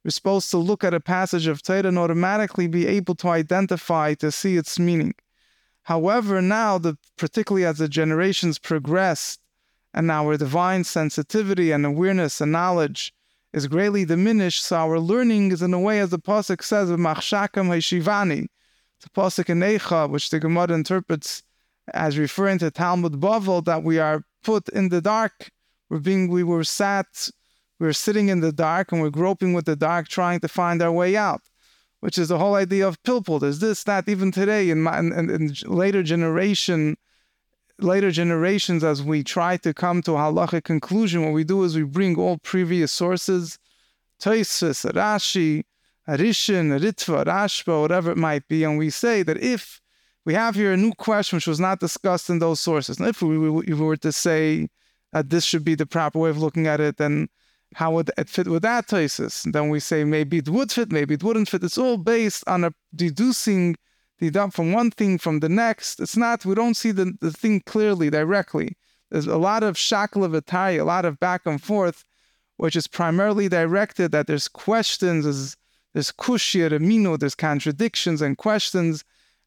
We're 0.08 0.12
supposed 0.12 0.52
to 0.52 0.58
look 0.58 0.86
at 0.86 0.94
a 0.94 1.02
passage 1.02 1.48
of 1.48 1.62
Torah 1.62 1.88
and 1.88 2.00
automatically 2.00 2.68
be 2.68 2.88
able 2.88 3.14
to 3.16 3.28
identify, 3.28 4.14
to 4.14 4.32
see 4.32 4.56
its 4.56 4.80
meaning. 4.80 5.16
However, 5.84 6.42
now, 6.42 6.78
the, 6.78 6.98
particularly 7.18 7.66
as 7.66 7.80
the 7.80 7.90
generations 7.90 8.58
progressed, 8.58 9.42
and 9.94 10.10
our 10.10 10.38
divine 10.38 10.86
sensitivity 10.86 11.72
and 11.74 11.86
awareness 11.86 12.40
and 12.40 12.54
knowledge 12.54 13.14
is 13.52 13.68
greatly 13.68 14.06
diminished, 14.06 14.64
so 14.64 14.78
our 14.78 14.98
learning 14.98 15.52
is 15.52 15.62
in 15.62 15.74
a 15.74 15.80
way, 15.80 16.00
as 16.00 16.12
the 16.12 16.20
Pasuk 16.20 16.64
says, 16.64 16.90
Machshakam 16.90 17.68
Hashivani. 17.68 18.48
The 19.02 19.10
Pasuk 19.10 19.50
in 19.50 19.60
Eicha, 19.60 20.10
which 20.10 20.30
the 20.30 20.40
Gemara 20.40 20.72
interprets 20.72 21.44
as 21.94 22.18
referring 22.18 22.60
to 22.60 22.72
Talmud 22.72 23.20
Bavel, 23.20 23.66
that 23.66 23.84
we 23.84 24.00
are 24.00 24.24
put 24.42 24.70
in 24.70 24.88
the 24.88 25.02
dark. 25.02 25.50
We're 25.90 26.00
being, 26.00 26.30
we 26.30 26.46
were 26.46 26.64
sat, 26.64 27.30
we 27.80 27.88
are 27.88 27.94
sitting 27.94 28.30
in 28.30 28.40
the 28.40 28.52
dark 28.52 28.92
and 28.92 29.02
we're 29.02 29.10
groping 29.10 29.54
with 29.54 29.66
the 29.66 29.76
dark, 29.76 30.08
trying 30.08 30.40
to 30.40 30.48
find 30.48 30.82
our 30.82 30.92
way 30.92 31.16
out, 31.16 31.42
which 32.00 32.18
is 32.18 32.30
the 32.30 32.40
whole 32.40 32.56
idea 32.56 32.88
of 32.88 33.02
pilpul. 33.04 33.40
There's 33.40 33.60
this, 33.60 33.84
that, 33.84 34.10
even 34.10 34.32
today 34.32 34.70
in, 34.70 34.82
my, 34.82 35.00
in, 35.00 35.12
in 35.14 35.54
later 35.66 36.04
generation, 36.04 36.98
later 37.80 38.12
generations, 38.12 38.84
as 38.84 39.04
we 39.04 39.24
try 39.24 39.58
to 39.58 39.74
come 39.74 40.02
to 40.04 40.14
a 40.14 40.18
halachic 40.18 40.64
conclusion, 40.64 41.24
what 41.24 41.34
we 41.34 41.44
do 41.44 41.64
is 41.64 41.76
we 41.76 41.84
bring 41.84 42.18
all 42.18 42.38
previous 42.40 42.92
sources, 42.92 43.60
Toisus, 44.20 44.92
Rashi, 44.94 45.64
Arishin, 46.08 46.80
Ritva, 46.80 47.26
Rashba, 47.26 47.82
whatever 47.82 48.12
it 48.12 48.18
might 48.18 48.48
be, 48.48 48.64
and 48.64 48.78
we 48.78 48.90
say 48.90 49.22
that 49.22 49.38
if 49.38 49.82
we 50.26 50.34
have 50.34 50.56
here 50.56 50.74
a 50.74 50.78
new 50.78 50.94
question 50.94 51.38
which 51.38 51.48
was 51.48 51.60
not 51.60 51.80
discussed 51.80 52.30
in 52.30 52.40
those 52.40 52.60
sources, 52.60 52.98
and 53.00 53.08
if 53.08 53.22
we, 53.22 53.36
if 53.60 53.78
we 53.78 53.86
were 53.86 53.98
to 53.98 54.12
say 54.12 54.68
that 55.14 55.30
this 55.30 55.44
should 55.44 55.64
be 55.64 55.76
the 55.76 55.86
proper 55.86 56.20
way 56.20 56.30
of 56.30 56.38
looking 56.38 56.66
at 56.66 56.80
it, 56.80 56.98
then 56.98 57.28
how 57.76 57.92
would 57.92 58.12
it 58.18 58.30
fit 58.30 58.48
with 58.48 58.64
that 58.64 58.88
thesis? 58.88 59.46
And 59.46 59.54
then 59.54 59.70
we 59.70 59.80
say 59.80 60.04
maybe 60.04 60.38
it 60.38 60.50
would 60.50 60.72
fit, 60.72 60.92
maybe 60.92 61.16
it 61.16 61.24
wouldn't 61.24 61.50
fit. 61.50 61.64
It's 61.64 61.78
all 61.78 61.98
based 61.98 62.44
on 62.48 62.64
a 62.64 62.74
deducing 62.96 63.76
the 64.20 64.50
from 64.52 64.72
one 64.72 64.92
thing 64.92 65.18
from 65.18 65.40
the 65.40 65.50
next. 65.50 66.00
It's 66.00 66.18
not, 66.18 66.46
we 66.46 66.56
don't 66.56 66.76
see 66.76 66.92
the, 66.92 67.14
the 67.22 67.32
thing 67.32 67.62
clearly, 67.62 68.10
directly. 68.10 68.76
There's 69.12 69.28
a 69.28 69.38
lot 69.38 69.64
of 69.64 69.76
shakla 69.76 70.80
a 70.80 70.84
lot 70.84 71.06
of 71.06 71.20
back 71.20 71.42
and 71.46 71.62
forth, 71.62 72.04
which 72.58 72.76
is 72.76 72.88
primarily 72.88 73.48
directed 73.48 74.12
that 74.12 74.28
there's 74.28 74.48
questions, 74.48 75.24
there's 75.26 75.56
there's 75.94 76.12
kushya, 76.12 76.70
amino, 76.70 77.18
there's 77.18 77.34
contradictions 77.34 78.22
and 78.22 78.38
questions, 78.38 79.04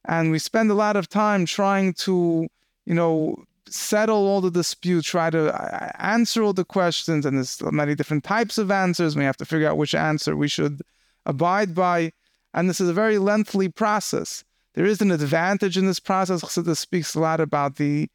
and 0.08 0.32
we 0.32 0.38
spend 0.38 0.70
a 0.70 0.74
lot 0.74 0.96
of 0.96 1.08
time 1.08 1.46
trying 1.46 1.92
to, 1.94 2.48
you 2.86 2.94
know, 2.94 3.36
settle 3.70 4.26
all 4.26 4.40
the 4.40 4.50
disputes, 4.50 5.06
try 5.06 5.30
to 5.30 5.54
uh, 5.54 5.90
answer 5.98 6.42
all 6.42 6.52
the 6.52 6.64
questions, 6.64 7.24
and 7.24 7.36
there's 7.36 7.60
many 7.62 7.94
different 7.94 8.24
types 8.24 8.58
of 8.58 8.70
answers. 8.70 9.16
We 9.16 9.24
have 9.24 9.36
to 9.38 9.44
figure 9.44 9.68
out 9.68 9.78
which 9.78 9.94
answer 9.94 10.36
we 10.36 10.48
should 10.48 10.80
abide 11.26 11.74
by, 11.74 12.12
and 12.52 12.68
this 12.68 12.80
is 12.80 12.88
a 12.88 12.94
very 12.94 13.18
lengthy 13.18 13.68
process. 13.68 14.44
There 14.74 14.86
is 14.86 15.00
an 15.00 15.10
advantage 15.10 15.76
in 15.76 15.86
this 15.86 16.00
process. 16.00 16.42
Chassidus 16.42 16.78
speaks 16.78 17.14
a 17.14 17.20
lot 17.20 17.40
about 17.40 17.76
the 17.76 18.08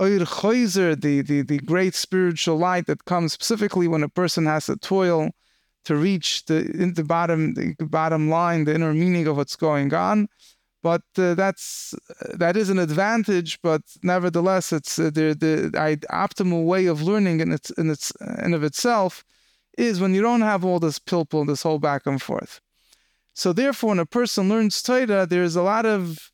Oir 0.00 0.24
the, 0.24 1.22
the, 1.24 1.42
the 1.42 1.58
great 1.58 1.94
spiritual 1.94 2.56
light 2.56 2.86
that 2.86 3.04
comes 3.04 3.32
specifically 3.32 3.86
when 3.86 4.02
a 4.02 4.08
person 4.08 4.46
has 4.46 4.66
to 4.66 4.76
toil 4.76 5.30
to 5.84 5.96
reach 5.96 6.44
the 6.46 6.92
the 6.94 7.04
bottom 7.04 7.54
the 7.54 7.74
bottom 7.80 8.28
line, 8.28 8.64
the 8.64 8.74
inner 8.74 8.94
meaning 8.94 9.26
of 9.26 9.36
what's 9.36 9.56
going 9.56 9.92
on. 9.94 10.28
But 10.82 11.02
uh, 11.16 11.34
that's 11.34 11.94
that 12.34 12.56
is 12.56 12.68
an 12.68 12.78
advantage. 12.78 13.60
But 13.62 13.82
nevertheless, 14.02 14.72
it's 14.72 14.98
uh, 14.98 15.04
the 15.04 15.34
the 15.34 15.70
optimal 16.10 16.64
way 16.64 16.86
of 16.86 17.02
learning 17.02 17.40
in 17.40 17.52
its 17.52 17.70
in 17.70 17.90
its 17.90 18.12
in 18.44 18.54
of 18.54 18.64
itself 18.64 19.24
is 19.78 20.00
when 20.00 20.14
you 20.14 20.20
don't 20.20 20.42
have 20.42 20.64
all 20.64 20.80
this 20.80 20.98
pilpul, 20.98 21.46
this 21.46 21.62
whole 21.62 21.78
back 21.78 22.06
and 22.06 22.20
forth. 22.20 22.60
So 23.34 23.52
therefore, 23.52 23.90
when 23.90 23.98
a 23.98 24.06
person 24.06 24.48
learns 24.48 24.82
Torah, 24.82 25.26
there's 25.26 25.56
a 25.56 25.62
lot 25.62 25.86
of 25.86 26.30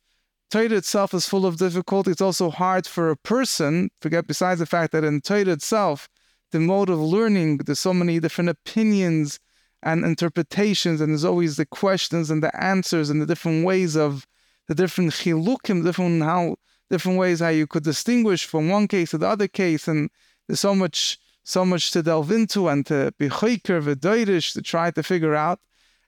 Torah 0.49 0.71
itself 0.71 1.13
is 1.13 1.29
full 1.29 1.45
of 1.45 1.57
difficulty. 1.57 2.11
It's 2.11 2.21
also 2.21 2.49
hard 2.49 2.87
for 2.87 3.09
a 3.09 3.15
person. 3.15 3.89
Forget 4.01 4.27
besides 4.27 4.59
the 4.59 4.65
fact 4.65 4.91
that 4.91 5.03
in 5.03 5.21
Torah 5.21 5.49
itself 5.49 6.09
the 6.51 6.59
mode 6.59 6.89
of 6.89 6.99
learning, 6.99 7.57
there's 7.57 7.79
so 7.79 7.93
many 7.93 8.19
different 8.19 8.49
opinions 8.49 9.39
and 9.83 10.03
interpretations, 10.03 10.99
and 10.99 11.11
there's 11.11 11.23
always 11.23 11.55
the 11.55 11.65
questions 11.65 12.29
and 12.29 12.43
the 12.43 12.53
answers 12.61 13.09
and 13.09 13.21
the 13.21 13.25
different 13.25 13.65
ways 13.65 13.95
of 13.95 14.25
the 14.69 14.75
different 14.75 15.11
chilukim, 15.11 15.83
different 15.83 16.23
how 16.23 16.55
different 16.91 17.17
ways 17.17 17.39
how 17.39 17.49
you 17.49 17.67
could 17.67 17.83
distinguish 17.83 18.45
from 18.45 18.69
one 18.69 18.87
case 18.87 19.09
to 19.11 19.17
the 19.17 19.27
other 19.27 19.47
case, 19.47 19.87
and 19.87 20.09
there's 20.47 20.61
so 20.61 20.75
much 20.75 21.17
so 21.43 21.65
much 21.65 21.91
to 21.91 22.03
delve 22.03 22.31
into 22.31 22.69
and 22.69 22.85
to 22.85 23.11
be 23.17 23.27
chayker 23.29 23.81
v'doirish 23.81 24.53
to 24.53 24.61
try 24.61 24.91
to 24.91 25.01
figure 25.01 25.35
out. 25.35 25.59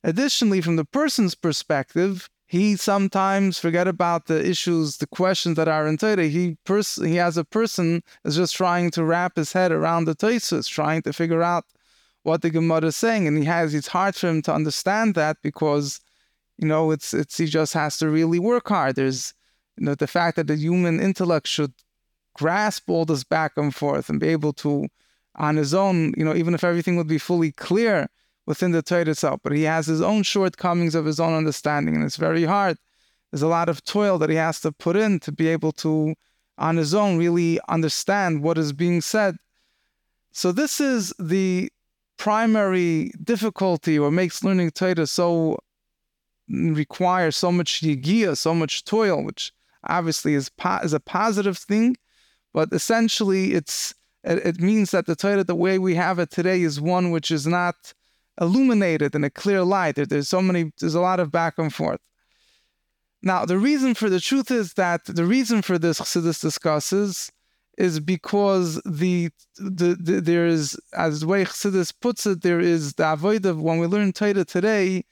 Additionally, 0.03 0.61
from 0.61 0.75
the 0.75 0.85
person's 0.85 1.35
perspective, 1.35 2.29
he 2.45 2.75
sometimes 2.75 3.57
forget 3.57 3.87
about 3.87 4.27
the 4.27 4.47
issues, 4.47 4.97
the 4.97 5.07
questions 5.07 5.55
that 5.55 5.67
are 5.67 5.87
in 5.87 5.97
Torah. 5.97 6.27
He 6.27 6.57
pers- 6.63 7.03
he 7.03 7.17
as 7.17 7.37
a 7.37 7.45
person 7.45 8.03
is 8.25 8.35
just 8.35 8.55
trying 8.55 8.91
to 8.91 9.03
wrap 9.03 9.37
his 9.37 9.53
head 9.53 9.71
around 9.71 10.05
the 10.05 10.15
Tosfos, 10.15 10.67
trying 10.67 11.01
to 11.03 11.13
figure 11.13 11.41
out 11.41 11.65
what 12.23 12.43
the 12.43 12.51
Gemara 12.51 12.87
is 12.87 12.95
saying, 12.95 13.27
and 13.27 13.37
he 13.39 13.45
has 13.45 13.73
it's 13.73 13.87
hard 13.87 14.15
for 14.15 14.27
him 14.29 14.43
to 14.43 14.53
understand 14.53 15.15
that 15.15 15.37
because 15.41 15.99
you 16.61 16.67
know 16.67 16.91
it's 16.91 17.13
it's 17.13 17.37
he 17.37 17.45
just 17.47 17.73
has 17.73 17.97
to 17.97 18.09
really 18.09 18.39
work 18.39 18.69
hard. 18.69 18.95
There's 18.95 19.33
you 19.77 19.85
know 19.85 19.95
the 19.95 20.07
fact 20.07 20.37
that 20.37 20.47
the 20.47 20.55
human 20.55 21.01
intellect 21.01 21.47
should 21.47 21.73
grasp 22.35 22.89
all 22.89 23.03
this 23.05 23.23
back 23.23 23.53
and 23.57 23.75
forth 23.75 24.09
and 24.09 24.19
be 24.19 24.29
able 24.29 24.53
to 24.53 24.87
on 25.35 25.55
his 25.55 25.73
own, 25.73 26.13
you 26.17 26.25
know, 26.25 26.35
even 26.35 26.53
if 26.53 26.63
everything 26.63 26.97
would 26.97 27.07
be 27.07 27.17
fully 27.17 27.51
clear 27.51 28.07
within 28.45 28.71
the 28.71 28.81
Torah 28.81 29.09
itself, 29.09 29.39
but 29.43 29.53
he 29.53 29.63
has 29.63 29.87
his 29.87 30.01
own 30.01 30.23
shortcomings 30.23 30.95
of 30.95 31.05
his 31.05 31.19
own 31.19 31.33
understanding, 31.33 31.95
and 31.95 32.03
it's 32.03 32.17
very 32.17 32.43
hard. 32.43 32.77
There's 33.31 33.41
a 33.41 33.47
lot 33.47 33.69
of 33.69 33.83
toil 33.83 34.17
that 34.17 34.29
he 34.29 34.35
has 34.35 34.59
to 34.61 34.71
put 34.71 34.95
in 34.95 35.19
to 35.21 35.31
be 35.31 35.47
able 35.47 35.71
to, 35.73 36.15
on 36.57 36.77
his 36.77 36.93
own, 36.93 37.17
really 37.17 37.59
understand 37.69 38.43
what 38.43 38.57
is 38.57 38.73
being 38.73 38.99
said. 39.01 39.37
So 40.33 40.51
this 40.51 40.81
is 40.81 41.13
the 41.17 41.71
primary 42.17 43.11
difficulty, 43.23 43.97
or 43.97 44.11
makes 44.11 44.43
learning 44.43 44.71
Torah 44.71 45.07
so 45.07 45.59
require 46.51 47.31
so 47.31 47.51
much 47.51 47.81
yigia, 47.81 48.37
so 48.37 48.53
much 48.53 48.83
toil, 48.83 49.23
which 49.23 49.51
obviously 49.87 50.33
is 50.33 50.49
po- 50.49 50.79
is 50.83 50.93
a 50.93 50.99
positive 50.99 51.57
thing, 51.57 51.97
but 52.53 52.69
essentially 52.71 53.53
it's 53.53 53.93
it, 54.23 54.45
it 54.45 54.59
means 54.59 54.91
that 54.91 55.05
the 55.05 55.15
Torah, 55.15 55.43
the 55.43 55.55
way 55.55 55.79
we 55.79 55.95
have 55.95 56.19
it 56.19 56.29
today, 56.29 56.61
is 56.61 56.79
one 56.79 57.11
which 57.11 57.31
is 57.31 57.47
not 57.47 57.93
illuminated 58.39 59.15
in 59.15 59.23
a 59.23 59.29
clear 59.29 59.63
light. 59.63 59.95
There's 59.95 60.27
so 60.27 60.41
many, 60.41 60.71
there's 60.79 60.95
a 60.95 61.01
lot 61.01 61.19
of 61.19 61.31
back 61.31 61.55
and 61.57 61.73
forth. 61.73 61.99
Now, 63.23 63.45
the 63.45 63.57
reason 63.57 63.93
for 63.93 64.09
the 64.09 64.19
truth 64.19 64.49
is 64.49 64.73
that 64.73 65.05
the 65.05 65.25
reason 65.25 65.61
for 65.61 65.77
this 65.77 65.99
Chassidus 65.99 66.41
discusses 66.41 67.31
is 67.77 67.99
because 67.99 68.81
the, 68.85 69.29
the, 69.57 69.95
the 69.99 70.21
there 70.21 70.47
is, 70.47 70.79
as 70.93 71.21
the 71.21 71.27
way 71.27 71.45
Chassidus 71.45 71.93
puts 71.99 72.25
it, 72.25 72.41
there 72.41 72.59
is 72.59 72.93
the 72.93 73.11
avoid 73.11 73.45
of 73.45 73.61
when 73.61 73.77
we 73.79 73.87
learn 73.87 74.11
Torah 74.11 74.45
today, 74.45 75.05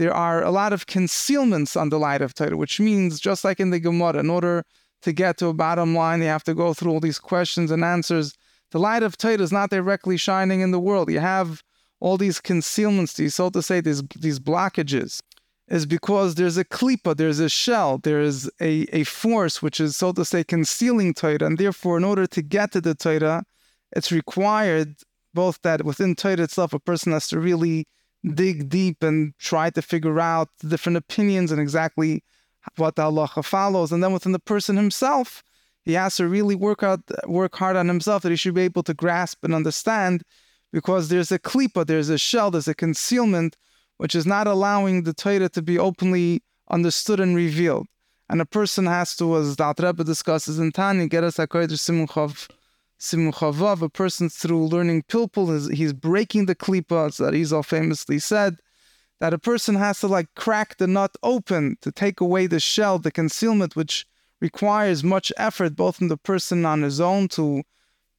there 0.00 0.14
are 0.14 0.42
a 0.42 0.50
lot 0.50 0.72
of 0.72 0.86
concealments 0.86 1.76
on 1.76 1.90
the 1.90 1.98
light 1.98 2.22
of 2.22 2.32
Torah, 2.32 2.56
which 2.56 2.80
means 2.80 3.20
just 3.20 3.44
like 3.44 3.60
in 3.60 3.68
the 3.68 3.78
Gemara, 3.78 4.20
in 4.20 4.30
order 4.30 4.64
to 5.02 5.12
get 5.12 5.36
to 5.36 5.48
a 5.48 5.52
bottom 5.52 5.94
line, 5.94 6.22
you 6.22 6.28
have 6.28 6.44
to 6.44 6.54
go 6.54 6.72
through 6.72 6.92
all 6.92 7.00
these 7.00 7.18
questions 7.18 7.70
and 7.70 7.84
answers. 7.84 8.32
The 8.70 8.78
light 8.78 9.02
of 9.02 9.18
Torah 9.18 9.42
is 9.42 9.52
not 9.52 9.68
directly 9.68 10.16
shining 10.16 10.62
in 10.62 10.70
the 10.70 10.80
world. 10.80 11.10
You 11.10 11.20
have 11.20 11.62
all 12.00 12.16
these 12.16 12.40
concealments, 12.40 13.12
these 13.12 13.34
so 13.34 13.50
to 13.50 13.60
say, 13.60 13.82
these 13.82 14.02
these 14.18 14.40
blockages, 14.40 15.20
is 15.68 15.84
because 15.84 16.34
there's 16.34 16.56
a 16.56 16.64
klipa, 16.64 17.14
there's 17.14 17.38
a 17.38 17.50
shell, 17.50 17.98
there 17.98 18.22
is 18.22 18.50
a, 18.58 18.86
a 19.00 19.04
force 19.04 19.60
which 19.60 19.80
is 19.80 19.98
so 19.98 20.12
to 20.12 20.24
say 20.24 20.42
concealing 20.42 21.12
Torah, 21.12 21.44
and 21.44 21.58
therefore, 21.58 21.98
in 21.98 22.04
order 22.04 22.26
to 22.26 22.40
get 22.40 22.72
to 22.72 22.80
the 22.80 22.94
Torah, 22.94 23.44
it's 23.94 24.10
required 24.10 24.94
both 25.34 25.60
that 25.60 25.84
within 25.84 26.14
Torah 26.14 26.40
itself, 26.40 26.72
a 26.72 26.78
person 26.78 27.12
has 27.12 27.28
to 27.28 27.38
really 27.38 27.86
dig 28.34 28.68
deep 28.68 29.02
and 29.02 29.34
try 29.38 29.70
to 29.70 29.82
figure 29.82 30.20
out 30.20 30.48
different 30.66 30.96
opinions 30.96 31.52
and 31.52 31.60
exactly 31.60 32.22
what 32.76 32.96
the 32.96 33.02
halacha 33.02 33.44
follows, 33.44 33.92
and 33.92 34.02
then 34.02 34.12
within 34.12 34.32
the 34.32 34.38
person 34.38 34.76
himself, 34.76 35.42
he 35.84 35.94
has 35.94 36.16
to 36.16 36.28
really 36.28 36.54
work 36.54 36.82
out, 36.82 37.00
work 37.26 37.56
hard 37.56 37.76
on 37.76 37.88
himself 37.88 38.22
that 38.22 38.30
he 38.30 38.36
should 38.36 38.54
be 38.54 38.62
able 38.62 38.82
to 38.82 38.94
grasp 38.94 39.42
and 39.44 39.54
understand 39.54 40.22
because 40.72 41.08
there's 41.08 41.32
a 41.32 41.38
klipa, 41.38 41.86
there's 41.86 42.10
a 42.10 42.18
shell, 42.18 42.50
there's 42.50 42.68
a 42.68 42.74
concealment, 42.74 43.56
which 43.96 44.14
is 44.14 44.26
not 44.26 44.46
allowing 44.46 45.02
the 45.02 45.14
Torah 45.14 45.48
to 45.48 45.62
be 45.62 45.78
openly 45.78 46.42
understood 46.70 47.20
and 47.20 47.34
revealed. 47.34 47.86
And 48.28 48.40
a 48.40 48.46
person 48.46 48.86
has 48.86 49.16
to, 49.16 49.36
as 49.36 49.56
the 49.56 49.74
Rebbe 49.78 50.04
discusses 50.04 50.58
in 50.58 50.70
Tanya, 50.70 51.08
get 51.08 51.24
us 51.24 51.38
a 51.38 51.48
simchav, 53.00 53.54
simchavav, 53.54 53.82
a 53.82 53.88
person 53.88 54.28
through 54.28 54.66
learning 54.66 55.02
pilpul, 55.04 55.52
is 55.54 55.68
he's 55.68 55.92
breaking 55.92 56.46
the 56.46 56.54
klipa, 56.54 57.08
as 57.08 57.16
Arizal 57.18 57.64
famously 57.64 58.18
said, 58.18 58.56
that 59.20 59.34
a 59.34 59.38
person 59.38 59.74
has 59.74 60.00
to 60.00 60.06
like 60.06 60.28
crack 60.36 60.76
the 60.76 60.86
nut 60.86 61.16
open 61.22 61.76
to 61.80 61.90
take 61.90 62.20
away 62.20 62.46
the 62.46 62.60
shell, 62.60 62.98
the 62.98 63.10
concealment, 63.10 63.76
which 63.76 64.06
requires 64.40 65.04
much 65.04 65.32
effort, 65.36 65.76
both 65.76 65.96
from 65.96 66.08
the 66.08 66.16
person 66.16 66.64
on 66.64 66.82
his 66.82 67.00
own 67.00 67.28
to 67.28 67.62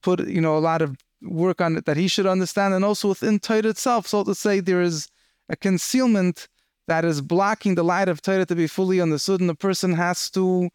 put, 0.02 0.26
you 0.28 0.40
know, 0.40 0.56
a 0.56 0.60
lot 0.60 0.82
of 0.82 0.96
work 1.22 1.60
on 1.60 1.76
it 1.76 1.84
that 1.86 1.96
he 1.96 2.08
should 2.08 2.26
understand, 2.26 2.74
and 2.74 2.84
also 2.84 3.08
within 3.08 3.38
Torah 3.38 3.68
itself. 3.68 4.06
So 4.06 4.24
to 4.24 4.34
say, 4.34 4.60
there 4.60 4.82
is 4.82 5.08
a 5.48 5.56
concealment 5.56 6.48
that 6.88 7.04
is 7.04 7.20
blocking 7.20 7.74
the 7.74 7.84
light 7.84 8.08
of 8.08 8.22
Torah 8.22 8.46
to 8.46 8.54
be 8.54 8.66
fully 8.66 9.00
understood, 9.00 9.40
and 9.40 9.48
the 9.48 9.54
person 9.54 9.92
has 9.94 10.30
to 10.30 10.68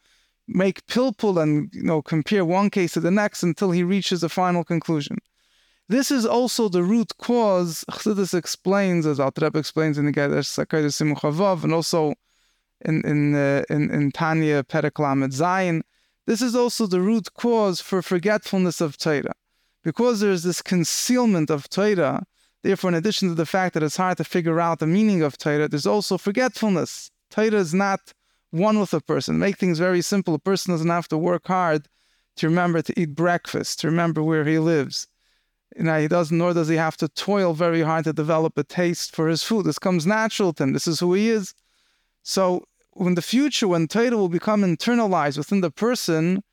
make 0.48 0.86
pilpul 0.88 1.42
and 1.42 1.70
you 1.74 1.84
know 1.84 2.02
compare 2.02 2.46
one 2.46 2.70
case 2.70 2.94
to 2.94 3.00
the 3.00 3.12
next 3.12 3.44
until 3.44 3.72
he 3.72 3.84
reaches 3.84 4.24
a 4.24 4.30
final 4.30 4.64
conclusion. 4.64 5.18
This 5.90 6.12
is 6.12 6.26
also 6.26 6.68
the 6.68 6.84
root 6.84 7.14
cause. 7.18 7.86
Chassidus 7.90 8.34
explains, 8.34 9.06
as 9.06 9.20
Alter 9.20 9.50
explains 9.56 9.98
in 9.98 10.06
the 10.06 10.12
Geder 10.12 10.44
Sakayda 10.44 10.92
Simuchavav, 10.92 11.64
and 11.64 11.74
also 11.74 12.14
in 12.86 13.02
in 13.06 13.36
uh, 13.36 13.64
in, 13.70 13.90
in 13.92 14.12
Tanya 14.12 14.64
Periklamet 14.64 15.34
Zayin. 15.34 15.82
This 16.26 16.42
is 16.42 16.56
also 16.56 16.88
the 16.88 17.00
root 17.00 17.34
cause 17.36 17.80
for 17.80 18.02
forgetfulness 18.02 18.82
of 18.82 18.98
Torah, 18.98 19.34
because 19.84 20.20
there 20.20 20.32
is 20.32 20.44
this 20.44 20.62
concealment 20.62 21.50
of 21.50 21.70
Torah. 21.70 22.26
Therefore, 22.64 22.90
in 22.90 22.96
addition 22.96 23.30
to 23.30 23.36
the 23.36 23.46
fact 23.46 23.74
that 23.76 23.84
it's 23.84 23.96
hard 23.96 24.18
to 24.18 24.26
figure 24.26 24.60
out 24.60 24.80
the 24.80 24.88
meaning 24.88 25.22
of 25.22 25.38
Torah, 25.38 25.70
there's 25.70 25.86
also 25.86 26.18
forgetfulness. 26.18 27.12
Torah 27.30 27.54
is 27.54 27.74
not 27.74 28.14
one 28.58 28.80
with 28.80 28.94
a 28.94 29.02
person. 29.02 29.40
Make 29.40 29.58
things 29.58 29.80
very 29.80 30.02
simple. 30.02 30.34
A 30.34 30.40
person 30.40 30.74
doesn't 30.74 30.90
have 30.90 31.08
to 31.10 31.18
work 31.18 31.48
hard 31.48 31.88
to 32.38 32.48
remember 32.48 32.82
to 32.82 33.00
eat 33.00 33.16
breakfast, 33.16 33.80
to 33.80 33.88
remember 33.88 34.24
where 34.24 34.46
he 34.46 34.60
lives. 34.60 35.08
Now 35.76 36.00
he 36.00 36.08
doesn't, 36.08 36.38
nor 36.38 36.54
does 36.54 36.70
he 36.70 36.76
have 36.76 36.98
to 36.98 37.08
toil 37.10 37.54
very 37.54 37.82
hard 37.82 38.06
to 38.06 38.14
develop 38.14 38.58
a 38.58 38.64
taste 38.64 39.16
for 39.16 39.28
his 39.28 39.44
food. 39.44 39.66
This 39.66 39.80
comes 39.80 40.08
natural 40.08 40.54
to 40.54 40.64
him. 40.64 40.74
This 40.74 40.88
is 40.88 41.00
who 41.00 41.14
he 41.14 41.30
is. 41.30 41.54
So 42.24 42.66
in 42.96 43.16
the 43.16 43.22
future, 43.22 43.68
when 43.68 43.88
Torah 43.88 44.18
will 44.18 44.30
become 44.30 44.62
internalized 44.62 45.38
within 45.38 45.62
the 45.62 45.72
person, 45.72 46.44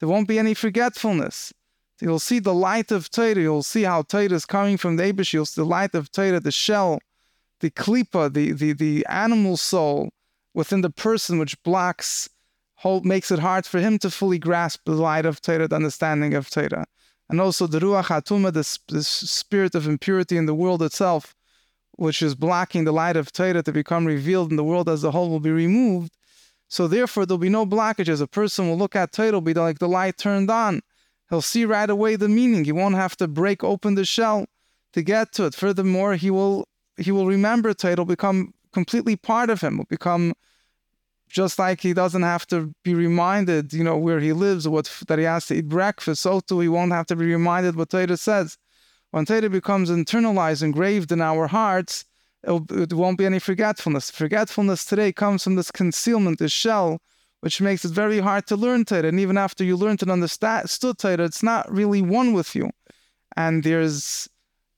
there 0.00 0.08
won't 0.08 0.28
be 0.28 0.38
any 0.38 0.54
forgetfulness. 0.54 1.52
You'll 2.00 2.18
see 2.18 2.40
the 2.40 2.54
light 2.54 2.90
of 2.90 3.10
Torah. 3.10 3.34
You'll 3.36 3.62
see 3.62 3.84
how 3.84 4.02
Torah 4.02 4.32
is 4.32 4.44
coming 4.44 4.76
from 4.76 4.96
the 4.96 5.04
Abish. 5.04 5.32
You'll 5.32 5.46
see 5.46 5.60
the 5.60 5.66
light 5.66 5.94
of 5.94 6.10
Torah, 6.10 6.40
the 6.40 6.52
shell, 6.52 7.00
the 7.60 7.70
klipa, 7.70 8.32
the, 8.32 8.52
the, 8.52 8.72
the 8.72 9.06
animal 9.08 9.56
soul 9.56 10.10
within 10.54 10.80
the 10.80 10.90
person, 10.90 11.38
which 11.38 11.60
blocks, 11.62 12.30
hold, 12.76 13.04
makes 13.04 13.30
it 13.30 13.40
hard 13.40 13.66
for 13.66 13.80
him 13.80 13.98
to 13.98 14.10
fully 14.10 14.38
grasp 14.38 14.82
the 14.84 14.92
light 14.92 15.26
of 15.26 15.42
Torah, 15.42 15.68
the 15.68 15.76
understanding 15.76 16.34
of 16.34 16.48
Torah. 16.48 16.86
And 17.28 17.40
also 17.40 17.66
the 17.66 17.80
Ruach 17.80 18.04
HaTuma, 18.04 18.52
the, 18.52 18.94
the 18.94 19.02
spirit 19.02 19.74
of 19.74 19.88
impurity 19.88 20.36
in 20.36 20.46
the 20.46 20.54
world 20.54 20.82
itself, 20.82 21.34
which 21.92 22.22
is 22.22 22.34
blocking 22.34 22.84
the 22.84 22.92
light 22.92 23.16
of 23.16 23.32
Torah 23.32 23.62
to 23.62 23.72
become 23.72 24.06
revealed 24.06 24.50
in 24.50 24.56
the 24.56 24.64
world 24.64 24.88
as 24.88 25.04
a 25.04 25.10
whole, 25.10 25.30
will 25.30 25.40
be 25.40 25.50
removed. 25.50 26.12
So 26.68 26.88
therefore, 26.88 27.26
there'll 27.26 27.38
be 27.38 27.48
no 27.48 27.66
blockages. 27.66 28.20
A 28.20 28.26
person 28.26 28.68
will 28.68 28.78
look 28.78 28.96
at 28.96 29.12
Torah, 29.12 29.40
be 29.40 29.54
like 29.54 29.78
the 29.78 29.88
light 29.88 30.18
turned 30.18 30.50
on. 30.50 30.80
He'll 31.30 31.42
see 31.42 31.64
right 31.64 31.88
away 31.88 32.16
the 32.16 32.28
meaning. 32.28 32.64
He 32.64 32.72
won't 32.72 32.94
have 32.94 33.16
to 33.16 33.28
break 33.28 33.64
open 33.64 33.94
the 33.94 34.04
shell 34.04 34.46
to 34.92 35.02
get 35.02 35.32
to 35.32 35.46
it. 35.46 35.54
Furthermore, 35.54 36.14
he 36.16 36.30
will 36.30 36.68
he 36.96 37.10
will 37.10 37.26
remember 37.26 37.72
Torah. 37.74 37.94
It'll 37.94 38.04
become 38.04 38.54
completely 38.74 39.16
part 39.16 39.48
of 39.50 39.60
him. 39.62 39.78
Will 39.78 39.86
become 39.98 40.34
just 41.28 41.58
like 41.58 41.80
he 41.80 41.94
doesn't 41.94 42.22
have 42.22 42.46
to 42.48 42.74
be 42.84 42.94
reminded, 42.94 43.72
you 43.72 43.82
know, 43.82 43.96
where 43.96 44.20
he 44.20 44.32
lives, 44.32 44.68
what 44.68 44.86
that 45.08 45.18
he 45.18 45.24
has 45.24 45.46
to 45.46 45.54
eat 45.54 45.68
breakfast. 45.68 46.22
So 46.22 46.40
too, 46.40 46.60
he 46.60 46.68
won't 46.68 46.92
have 46.92 47.06
to 47.06 47.16
be 47.16 47.26
reminded 47.26 47.76
what 47.76 47.90
Torah 47.90 48.16
says. 48.16 48.58
When 49.10 49.24
Torah 49.24 49.48
becomes 49.48 49.90
internalized, 49.90 50.62
engraved 50.62 51.10
in 51.12 51.20
our 51.20 51.46
hearts, 51.46 52.04
it 52.46 52.92
won't 52.92 53.18
be 53.18 53.26
any 53.26 53.38
forgetfulness. 53.38 54.10
Forgetfulness 54.10 54.84
today 54.84 55.12
comes 55.12 55.42
from 55.42 55.56
this 55.56 55.70
concealment, 55.70 56.38
this 56.38 56.52
shell, 56.52 57.00
which 57.40 57.60
makes 57.60 57.84
it 57.84 57.92
very 57.92 58.20
hard 58.20 58.46
to 58.48 58.56
learn 58.56 58.84
Torah. 58.84 59.08
And 59.08 59.20
even 59.20 59.38
after 59.38 59.64
you 59.64 59.76
learned 59.76 60.02
and 60.02 60.10
understood 60.10 60.98
Torah, 60.98 61.24
it's 61.24 61.42
not 61.42 61.72
really 61.72 62.02
one 62.02 62.34
with 62.34 62.54
you. 62.54 62.70
And 63.36 63.62
there's 63.62 64.28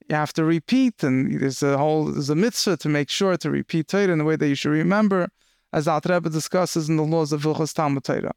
you 0.09 0.17
have 0.17 0.33
to 0.35 0.45
repeat, 0.45 1.03
and 1.03 1.41
there's 1.41 1.63
a 1.63 1.77
whole 1.77 2.07
there's 2.07 2.31
a 2.31 2.35
mitzvah 2.35 2.77
to 2.79 2.89
make 2.89 3.11
sure 3.11 3.37
to 3.37 3.51
repeat 3.51 3.89
Torah 3.89 4.13
in 4.13 4.19
the 4.19 4.25
way 4.25 4.37
that 4.37 4.49
you 4.49 4.55
should 4.55 4.71
remember, 4.71 5.29
as 5.73 5.89
Alter 5.89 6.15
Rebbe 6.15 6.31
discusses 6.31 6.89
in 6.89 6.97
the 6.97 7.03
laws 7.03 7.33
of 7.33 7.43
Hilchos 7.43 7.75
Talmud 7.75 8.05
Torah. 8.05 8.33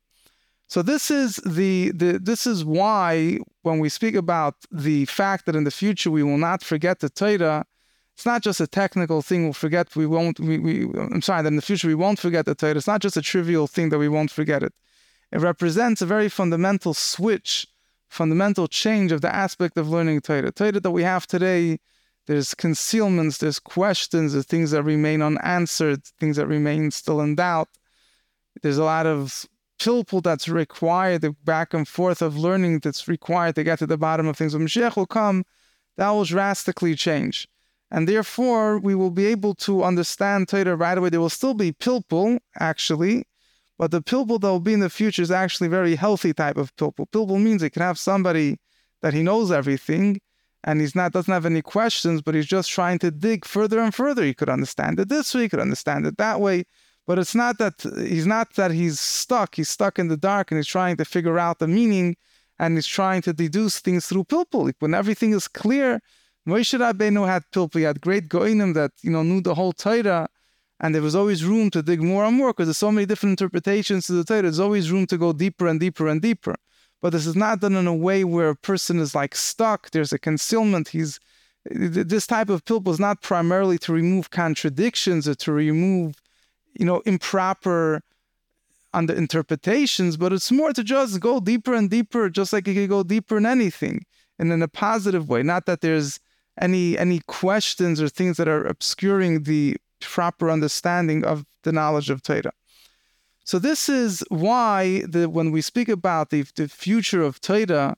So 0.68 0.84
this 0.84 1.10
is 1.10 1.38
the, 1.38 1.92
the 1.92 2.20
this 2.20 2.46
is 2.46 2.64
why 2.64 3.40
when 3.64 3.80
we 3.80 3.90
speak 3.90 4.16
about 4.16 4.56
the 4.72 5.06
fact 5.06 5.46
that 5.48 5.56
in 5.56 5.64
the 5.64 5.72
future 5.72 6.12
we 6.12 6.22
will 6.22 6.38
not 6.38 6.64
forget 6.64 7.00
the 7.00 7.10
Torah, 7.10 7.66
it's 8.16 8.26
not 8.26 8.44
just 8.44 8.62
a 8.62 8.68
technical 8.68 9.22
thing 9.22 9.44
we'll 9.46 9.54
forget. 9.54 9.96
We 9.96 10.06
won't. 10.06 10.40
We, 10.40 10.60
we 10.60 10.84
I'm 11.00 11.22
sorry 11.22 11.42
that 11.42 11.48
in 11.48 11.56
the 11.56 11.62
future 11.62 11.88
we 11.88 11.96
won't 11.96 12.20
forget 12.20 12.46
the 12.46 12.54
Torah. 12.54 12.76
It's 12.76 12.86
not 12.86 13.02
just 13.02 13.18
a 13.18 13.22
trivial 13.22 13.66
thing 13.66 13.90
that 13.90 13.98
we 13.98 14.10
won't 14.10 14.30
forget 14.30 14.62
it. 14.62 14.74
It 15.32 15.40
represents 15.40 16.02
a 16.02 16.06
very 16.06 16.30
fundamental 16.30 16.94
switch, 16.94 17.68
fundamental 18.10 18.68
change 18.68 19.12
of 19.12 19.22
the 19.22 19.34
aspect 19.34 19.78
of 19.78 19.90
learning 19.90 20.22
Torah. 20.22 20.52
Torah 20.52 20.80
that 20.80 20.92
we 20.92 21.04
have 21.04 21.28
today. 21.28 21.80
There's 22.28 22.54
concealments, 22.54 23.40
there's 23.40 23.60
questions, 23.60 24.34
there's 24.34 24.46
things 24.46 24.72
that 24.72 24.84
remain 24.84 25.22
unanswered, 25.22 26.04
things 26.20 26.38
that 26.38 26.46
remain 26.46 26.92
still 26.92 27.22
in 27.22 27.36
doubt. 27.36 27.70
There's 28.62 28.78
a 28.78 28.84
lot 28.84 29.08
of 29.08 29.46
pilpul 29.80 30.22
that's 30.22 30.48
required, 30.48 31.22
the 31.22 31.32
back 31.44 31.74
and 31.74 31.88
forth 31.88 32.22
of 32.22 32.38
learning 32.38 32.80
that's 32.80 33.08
required 33.08 33.56
to 33.56 33.64
get 33.64 33.80
to 33.80 33.88
the 33.88 33.98
bottom 33.98 34.28
of 34.28 34.38
things. 34.38 34.54
When 34.54 34.68
Mashiach 34.68 34.96
will 34.96 35.08
come, 35.08 35.44
that 35.98 36.10
will 36.10 36.26
drastically 36.26 36.96
change. 36.96 37.48
And 37.90 38.08
therefore, 38.08 38.78
we 38.78 38.94
will 38.94 39.10
be 39.10 39.26
able 39.26 39.56
to 39.56 39.84
understand 39.84 40.50
Torah 40.50 40.76
right 40.76 40.98
away. 40.98 41.10
There 41.10 41.20
will 41.20 41.30
still 41.30 41.56
be 41.56 41.72
pilpul, 41.72 42.40
actually, 42.60 43.26
but 43.80 43.92
the 43.92 44.02
pilpul 44.02 44.42
that 44.42 44.48
will 44.48 44.60
be 44.60 44.74
in 44.74 44.82
the 44.82 44.90
future 44.90 45.22
is 45.22 45.32
actually 45.32 45.70
very 45.70 45.96
healthy 45.96 46.34
type 46.34 46.58
of 46.58 46.76
pilpul. 46.76 47.10
Pilpul 47.10 47.42
means 47.42 47.64
it 47.64 47.70
can 47.72 47.82
have 47.82 47.98
somebody 47.98 48.58
that 49.02 49.14
he 49.14 49.24
knows 49.24 49.52
everything, 49.52 50.20
and 50.66 50.82
he's 50.82 50.96
not 50.96 51.14
doesn't 51.14 51.34
have 51.34 51.46
any 51.46 51.62
questions, 51.62 52.22
but 52.22 52.36
he's 52.36 52.46
just 52.46 52.70
trying 52.70 53.00
to 53.00 53.10
dig 53.10 53.46
further 53.46 53.80
and 53.80 53.96
further. 53.96 54.24
He 54.24 54.34
could 54.34 54.50
understand 54.50 55.00
it 55.00 55.08
this 55.08 55.34
way, 55.34 55.44
he 55.44 55.50
could 55.50 55.62
understand 55.62 56.06
it 56.06 56.18
that 56.18 56.42
way. 56.42 56.66
But 57.08 57.18
it's 57.20 57.34
not 57.34 57.58
that 57.60 57.76
he's 57.98 58.28
not 58.28 58.54
that 58.56 58.72
he's 58.72 59.00
stuck. 59.00 59.56
He's 59.56 59.70
stuck 59.70 59.98
in 59.98 60.10
the 60.10 60.18
dark 60.18 60.52
and 60.52 60.60
he's 60.60 60.68
trying 60.68 60.98
to 60.98 61.06
figure 61.06 61.40
out 61.40 61.60
the 61.60 61.68
meaning 61.68 62.18
and 62.60 62.76
he's 62.76 62.86
trying 62.86 63.22
to 63.24 63.34
deduce 63.34 63.80
things 63.80 64.06
through 64.06 64.26
pilpul. 64.26 64.72
When 64.80 64.94
everything 64.94 65.32
is 65.32 65.48
clear, 65.48 66.02
Moshe 66.48 66.78
Rabbeinu 66.78 67.26
had 67.26 67.44
pilpul. 67.54 67.78
He 67.78 67.84
had 67.84 68.02
great 68.02 68.28
goinim 68.28 68.74
that 68.74 68.92
you 69.02 69.10
know 69.10 69.24
knew 69.24 69.42
the 69.42 69.56
whole 69.56 69.72
Torah, 69.72 70.28
and 70.80 70.96
there 70.96 71.02
was 71.02 71.16
always 71.16 71.44
room 71.44 71.70
to 71.72 71.82
dig 71.82 72.02
more 72.02 72.24
and 72.26 72.38
more 72.38 72.52
because 72.52 72.68
there's 72.68 72.78
so 72.78 72.92
many 72.92 73.06
different 73.06 73.40
interpretations 73.40 74.08
to 74.08 74.14
the 74.14 74.24
Torah. 74.24 74.44
There's 74.44 74.60
always 74.60 74.92
room 74.92 75.08
to 75.08 75.18
go 75.18 75.34
deeper 75.34 75.68
and 75.68 75.80
deeper 75.80 76.08
and 76.08 76.22
deeper. 76.22 76.56
But 77.02 77.12
this 77.12 77.26
is 77.26 77.36
not 77.36 77.62
done 77.62 77.76
in 77.76 77.88
a 77.88 77.96
way 77.96 78.24
where 78.24 78.50
a 78.50 78.56
person 78.56 79.00
is 79.00 79.16
like 79.16 79.36
stuck. 79.36 79.92
There's 79.92 80.14
a 80.14 80.20
concealment. 80.20 80.90
He's 80.90 81.20
this 81.66 82.26
type 82.26 82.50
of 82.50 82.64
pilpul 82.66 82.92
is 82.92 83.00
not 83.00 83.22
primarily 83.22 83.78
to 83.80 83.94
remove 83.94 84.32
contradictions 84.32 85.28
or 85.28 85.36
to 85.36 85.52
remove 85.52 86.16
you 86.80 86.86
know, 86.86 87.02
improper 87.02 88.02
under 88.94 89.14
interpretations, 89.14 90.18
but 90.18 90.34
it's 90.34 90.52
more 90.52 90.74
to 90.74 90.84
just 90.84 91.20
go 91.20 91.40
deeper 91.40 91.74
and 91.74 91.90
deeper, 91.90 92.30
just 92.30 92.54
like 92.54 92.68
you 92.68 92.74
can 92.74 92.88
go 92.88 93.04
deeper 93.04 93.38
in 93.38 93.46
anything, 93.46 94.06
and 94.40 94.52
in 94.52 94.62
a 94.62 94.68
positive 94.68 95.30
way. 95.30 95.44
Not 95.44 95.66
that 95.68 95.82
there's 95.82 96.20
any 96.60 96.98
any 96.98 97.20
questions 97.28 98.02
or 98.02 98.10
things 98.10 98.38
that 98.38 98.48
are 98.48 98.66
obscuring 98.66 99.44
the 99.44 99.78
proper 100.00 100.50
understanding 100.50 101.24
of 101.26 101.46
the 101.64 101.72
knowledge 101.72 102.10
of 102.10 102.22
Torah. 102.22 102.54
So 103.44 103.58
this 103.58 103.90
is 103.90 104.24
why 104.30 105.04
the, 105.08 105.30
when 105.30 105.52
we 105.52 105.62
speak 105.62 105.90
about 105.90 106.30
the, 106.30 106.44
the 106.56 106.68
future 106.68 107.24
of 107.24 107.42
Torah, 107.42 107.96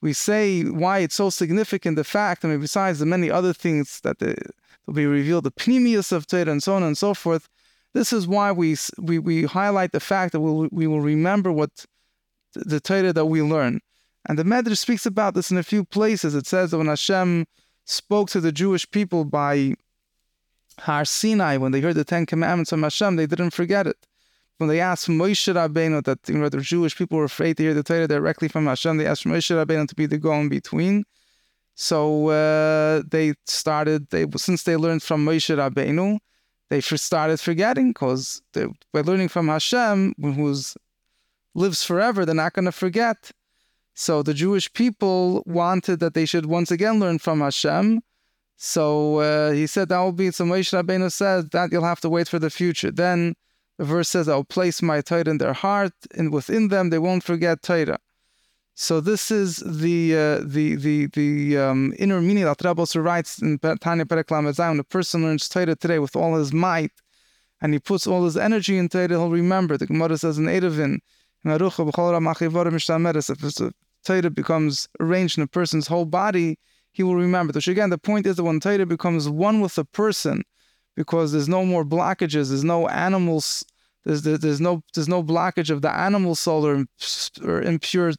we 0.00 0.12
say 0.12 0.62
why 0.62 0.98
it's 1.00 1.16
so 1.16 1.30
significant. 1.30 1.96
The 1.96 2.04
fact, 2.04 2.44
I 2.44 2.48
mean, 2.48 2.60
besides 2.60 2.98
the 2.98 3.06
many 3.06 3.30
other 3.30 3.52
things 3.52 4.00
that 4.00 4.18
the, 4.18 4.36
will 4.86 4.94
be 4.94 5.06
revealed, 5.06 5.44
the 5.44 5.50
pnimius 5.50 6.12
of 6.12 6.26
Torah 6.26 6.50
and 6.50 6.62
so 6.62 6.74
on 6.74 6.82
and 6.82 6.96
so 6.96 7.14
forth, 7.14 7.48
this 7.92 8.12
is 8.12 8.26
why 8.26 8.52
we 8.52 8.76
we, 8.98 9.18
we 9.18 9.44
highlight 9.44 9.92
the 9.92 10.00
fact 10.00 10.32
that 10.32 10.40
we'll, 10.40 10.68
we 10.70 10.86
will 10.86 11.00
remember 11.00 11.50
what 11.50 11.86
the 12.54 12.80
Torah 12.80 13.12
that 13.12 13.26
we 13.26 13.42
learn. 13.42 13.80
And 14.26 14.38
the 14.38 14.44
Medrash 14.44 14.78
speaks 14.78 15.06
about 15.06 15.34
this 15.34 15.50
in 15.50 15.58
a 15.58 15.62
few 15.62 15.84
places. 15.84 16.34
It 16.34 16.46
says 16.46 16.70
that 16.70 16.78
when 16.78 16.86
Hashem 16.86 17.46
spoke 17.84 18.30
to 18.30 18.40
the 18.40 18.52
Jewish 18.52 18.90
people 18.90 19.24
by 19.24 19.74
Har 20.80 21.04
Sinai, 21.04 21.56
when 21.56 21.72
they 21.72 21.80
heard 21.80 21.94
the 21.94 22.04
Ten 22.04 22.26
Commandments 22.26 22.70
from 22.70 22.82
Hashem, 22.82 23.16
they 23.16 23.26
didn't 23.26 23.50
forget 23.50 23.86
it. 23.86 24.06
When 24.58 24.68
they 24.68 24.80
asked 24.80 25.08
Moshe 25.08 25.52
Rabbeinu 25.52 26.04
that 26.04 26.28
you 26.28 26.38
know, 26.38 26.48
the 26.48 26.60
Jewish 26.60 26.96
people 26.96 27.18
were 27.18 27.24
afraid 27.24 27.56
to 27.56 27.64
hear 27.64 27.74
the 27.74 27.82
Torah 27.82 28.06
directly 28.06 28.48
from 28.48 28.66
Hashem, 28.66 28.96
they 28.96 29.06
asked 29.06 29.24
Moshe 29.24 29.50
Rabbeinu 29.50 29.88
to 29.88 29.94
be 29.94 30.06
the 30.06 30.18
go 30.18 30.32
in 30.34 30.48
between. 30.48 31.04
So 31.74 32.28
uh, 32.28 33.02
they 33.08 33.34
started, 33.46 34.10
they 34.10 34.26
since 34.36 34.62
they 34.62 34.76
learned 34.76 35.02
from 35.02 35.24
Moshe 35.24 35.56
Rabbeinu, 35.56 36.18
they 36.70 36.80
started 36.80 37.40
forgetting 37.40 37.90
because 37.90 38.42
by 38.52 39.00
learning 39.00 39.28
from 39.28 39.48
Hashem, 39.48 40.14
who 40.20 40.54
lives 41.54 41.84
forever, 41.84 42.24
they're 42.24 42.34
not 42.34 42.52
going 42.52 42.64
to 42.64 42.72
forget. 42.72 43.30
So 43.94 44.22
the 44.22 44.34
Jewish 44.34 44.72
people 44.72 45.42
wanted 45.46 46.00
that 46.00 46.14
they 46.14 46.26
should 46.26 46.46
once 46.46 46.70
again 46.70 46.98
learn 46.98 47.18
from 47.18 47.40
Hashem. 47.40 48.02
So 48.56 49.18
uh, 49.18 49.52
he 49.52 49.66
said 49.66 49.88
that 49.88 49.98
will 49.98 50.12
be, 50.12 50.30
so 50.30 50.44
Moshe 50.44 50.72
Rabbeinu 50.72 51.10
said 51.10 51.50
that 51.50 51.72
you'll 51.72 51.84
have 51.84 52.00
to 52.00 52.08
wait 52.08 52.28
for 52.28 52.38
the 52.38 52.50
future. 52.50 52.90
Then 52.90 53.34
The 53.78 53.84
verse 53.84 54.08
says, 54.08 54.28
I'll 54.28 54.44
place 54.44 54.82
my 54.82 55.00
Torah 55.00 55.28
in 55.28 55.38
their 55.38 55.52
heart, 55.52 55.92
and 56.14 56.32
within 56.32 56.68
them 56.68 56.90
they 56.90 56.98
won't 56.98 57.24
forget 57.24 57.62
Torah. 57.62 57.98
So 58.76 59.00
this 59.00 59.30
is 59.30 59.58
the 59.58 60.16
uh, 60.16 60.40
the 60.44 60.74
the 60.74 61.06
the 61.06 61.58
um, 61.58 61.94
inner 61.98 62.20
meaning 62.20 62.44
that 62.44 62.64
also 62.64 63.00
writes 63.00 63.40
in 63.40 63.58
Tanya 63.58 64.04
Perek 64.04 64.30
Lamed 64.30 64.58
When 64.58 64.80
a 64.80 64.84
person 64.84 65.22
learns 65.22 65.48
Torah 65.48 65.76
today 65.76 66.00
with 66.00 66.16
all 66.16 66.34
his 66.34 66.52
might, 66.52 66.90
and 67.60 67.72
he 67.72 67.78
puts 67.78 68.06
all 68.06 68.24
his 68.24 68.36
energy 68.36 68.76
into 68.76 69.00
it, 69.00 69.10
he'll 69.10 69.30
remember. 69.30 69.76
The 69.76 69.86
Gemara 69.86 70.18
says 70.18 70.38
in 70.38 70.46
Eruvin, 70.46 70.98
if 71.46 71.76
Torah 74.04 74.30
becomes 74.30 74.88
arranged 75.00 75.38
in 75.38 75.44
a 75.44 75.46
person's 75.46 75.86
whole 75.86 76.04
body, 76.04 76.58
he 76.94 77.02
will 77.02 77.16
remember. 77.16 77.60
So 77.60 77.72
again, 77.72 77.90
the 77.90 77.98
point 77.98 78.26
is 78.26 78.36
that 78.36 78.44
when 78.44 78.60
Torah 78.60 78.86
becomes 78.86 79.28
one 79.28 79.60
with 79.60 79.76
a 79.76 79.84
person, 79.84 80.42
because 80.94 81.32
there's 81.32 81.48
no 81.48 81.66
more 81.66 81.84
blockages, 81.84 82.48
there's 82.48 82.64
no 82.64 82.88
animals, 82.88 83.64
there's 84.04 84.22
there's 84.22 84.60
no 84.60 84.82
there's 84.94 85.08
no 85.08 85.22
blockage 85.22 85.70
of 85.70 85.82
the 85.82 85.90
animal 85.90 86.34
soul 86.36 86.64
or, 86.64 86.86
or 87.42 87.60
impure 87.60 88.12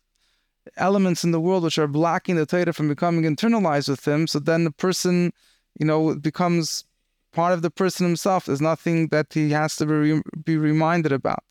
elements 0.78 1.24
in 1.24 1.32
the 1.32 1.40
world 1.40 1.64
which 1.64 1.78
are 1.78 1.88
blocking 1.88 2.36
the 2.36 2.46
Torah 2.46 2.74
from 2.74 2.90
becoming 2.90 3.24
internalized 3.24 3.90
with 3.90 4.06
him. 4.06 4.28
So 4.28 4.40
then 4.40 4.66
the 4.66 4.72
person, 4.72 5.32
you 5.80 5.86
know, 5.86 6.16
becomes 6.16 6.84
part 7.32 7.54
of 7.54 7.62
the 7.62 7.72
person 7.72 8.06
himself. 8.06 8.46
There's 8.46 8.62
nothing 8.62 9.08
that 9.10 9.28
he 9.32 9.52
has 9.52 9.78
to 9.78 9.86
be, 9.86 10.22
be 10.44 10.58
reminded 10.58 11.14
about. 11.14 11.44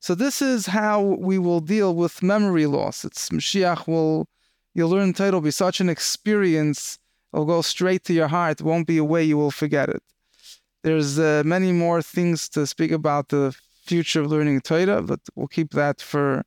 So 0.00 0.14
this 0.14 0.42
is 0.42 0.66
how 0.66 1.02
we 1.02 1.38
will 1.38 1.60
deal 1.60 1.94
with 1.94 2.22
memory 2.22 2.66
loss. 2.66 3.04
It's 3.04 3.28
Mashiach 3.30 3.86
will, 3.86 4.26
you'll 4.78 4.90
learn 4.90 5.12
Torah 5.12 5.32
will 5.32 5.40
be 5.40 5.50
such 5.50 5.80
an 5.80 5.88
experience. 5.88 6.98
It'll 7.32 7.44
go 7.44 7.62
straight 7.62 8.04
to 8.04 8.14
your 8.14 8.28
heart. 8.28 8.60
It 8.60 8.64
won't 8.64 8.86
be 8.86 8.98
a 8.98 9.04
way 9.12 9.22
you 9.24 9.36
will 9.36 9.50
forget 9.50 9.88
it. 9.88 10.02
There's 10.84 11.18
uh, 11.18 11.42
many 11.44 11.72
more 11.72 12.00
things 12.00 12.48
to 12.50 12.66
speak 12.74 12.92
about 12.92 13.28
the 13.28 13.44
future 13.84 14.20
of 14.20 14.30
learning 14.30 14.60
Torah, 14.60 15.02
but 15.02 15.20
we'll 15.34 15.54
keep 15.58 15.70
that 15.72 16.00
for 16.00 16.44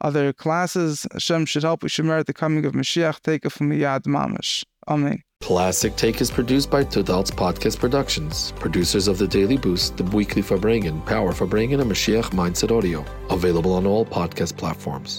other 0.00 0.32
classes. 0.32 1.06
Hashem 1.12 1.46
should 1.46 1.62
help. 1.62 1.84
We 1.84 1.88
should 1.88 2.06
merit 2.06 2.26
the 2.26 2.40
coming 2.42 2.66
of 2.66 2.72
Mashiach. 2.72 3.20
Take 3.20 3.42
it 3.46 3.52
from 3.52 3.70
Yad 3.70 4.04
Mamish. 4.14 4.64
Amen. 4.88 5.22
Classic 5.40 5.94
Take 5.96 6.20
is 6.20 6.30
produced 6.30 6.70
by 6.70 6.82
Tudal's 6.84 7.30
Podcast 7.30 7.78
Productions, 7.78 8.52
producers 8.64 9.06
of 9.08 9.16
The 9.22 9.28
Daily 9.38 9.58
Boost, 9.66 9.96
The 9.96 10.04
Weekly 10.18 10.42
Farbrengen, 10.42 10.96
Power 11.06 11.32
Farbrengen, 11.32 11.80
and 11.80 11.90
Mashiach 11.90 12.30
Mindset 12.40 12.76
Audio. 12.76 13.04
Available 13.38 13.72
on 13.72 13.86
all 13.86 14.04
podcast 14.04 14.56
platforms. 14.62 15.18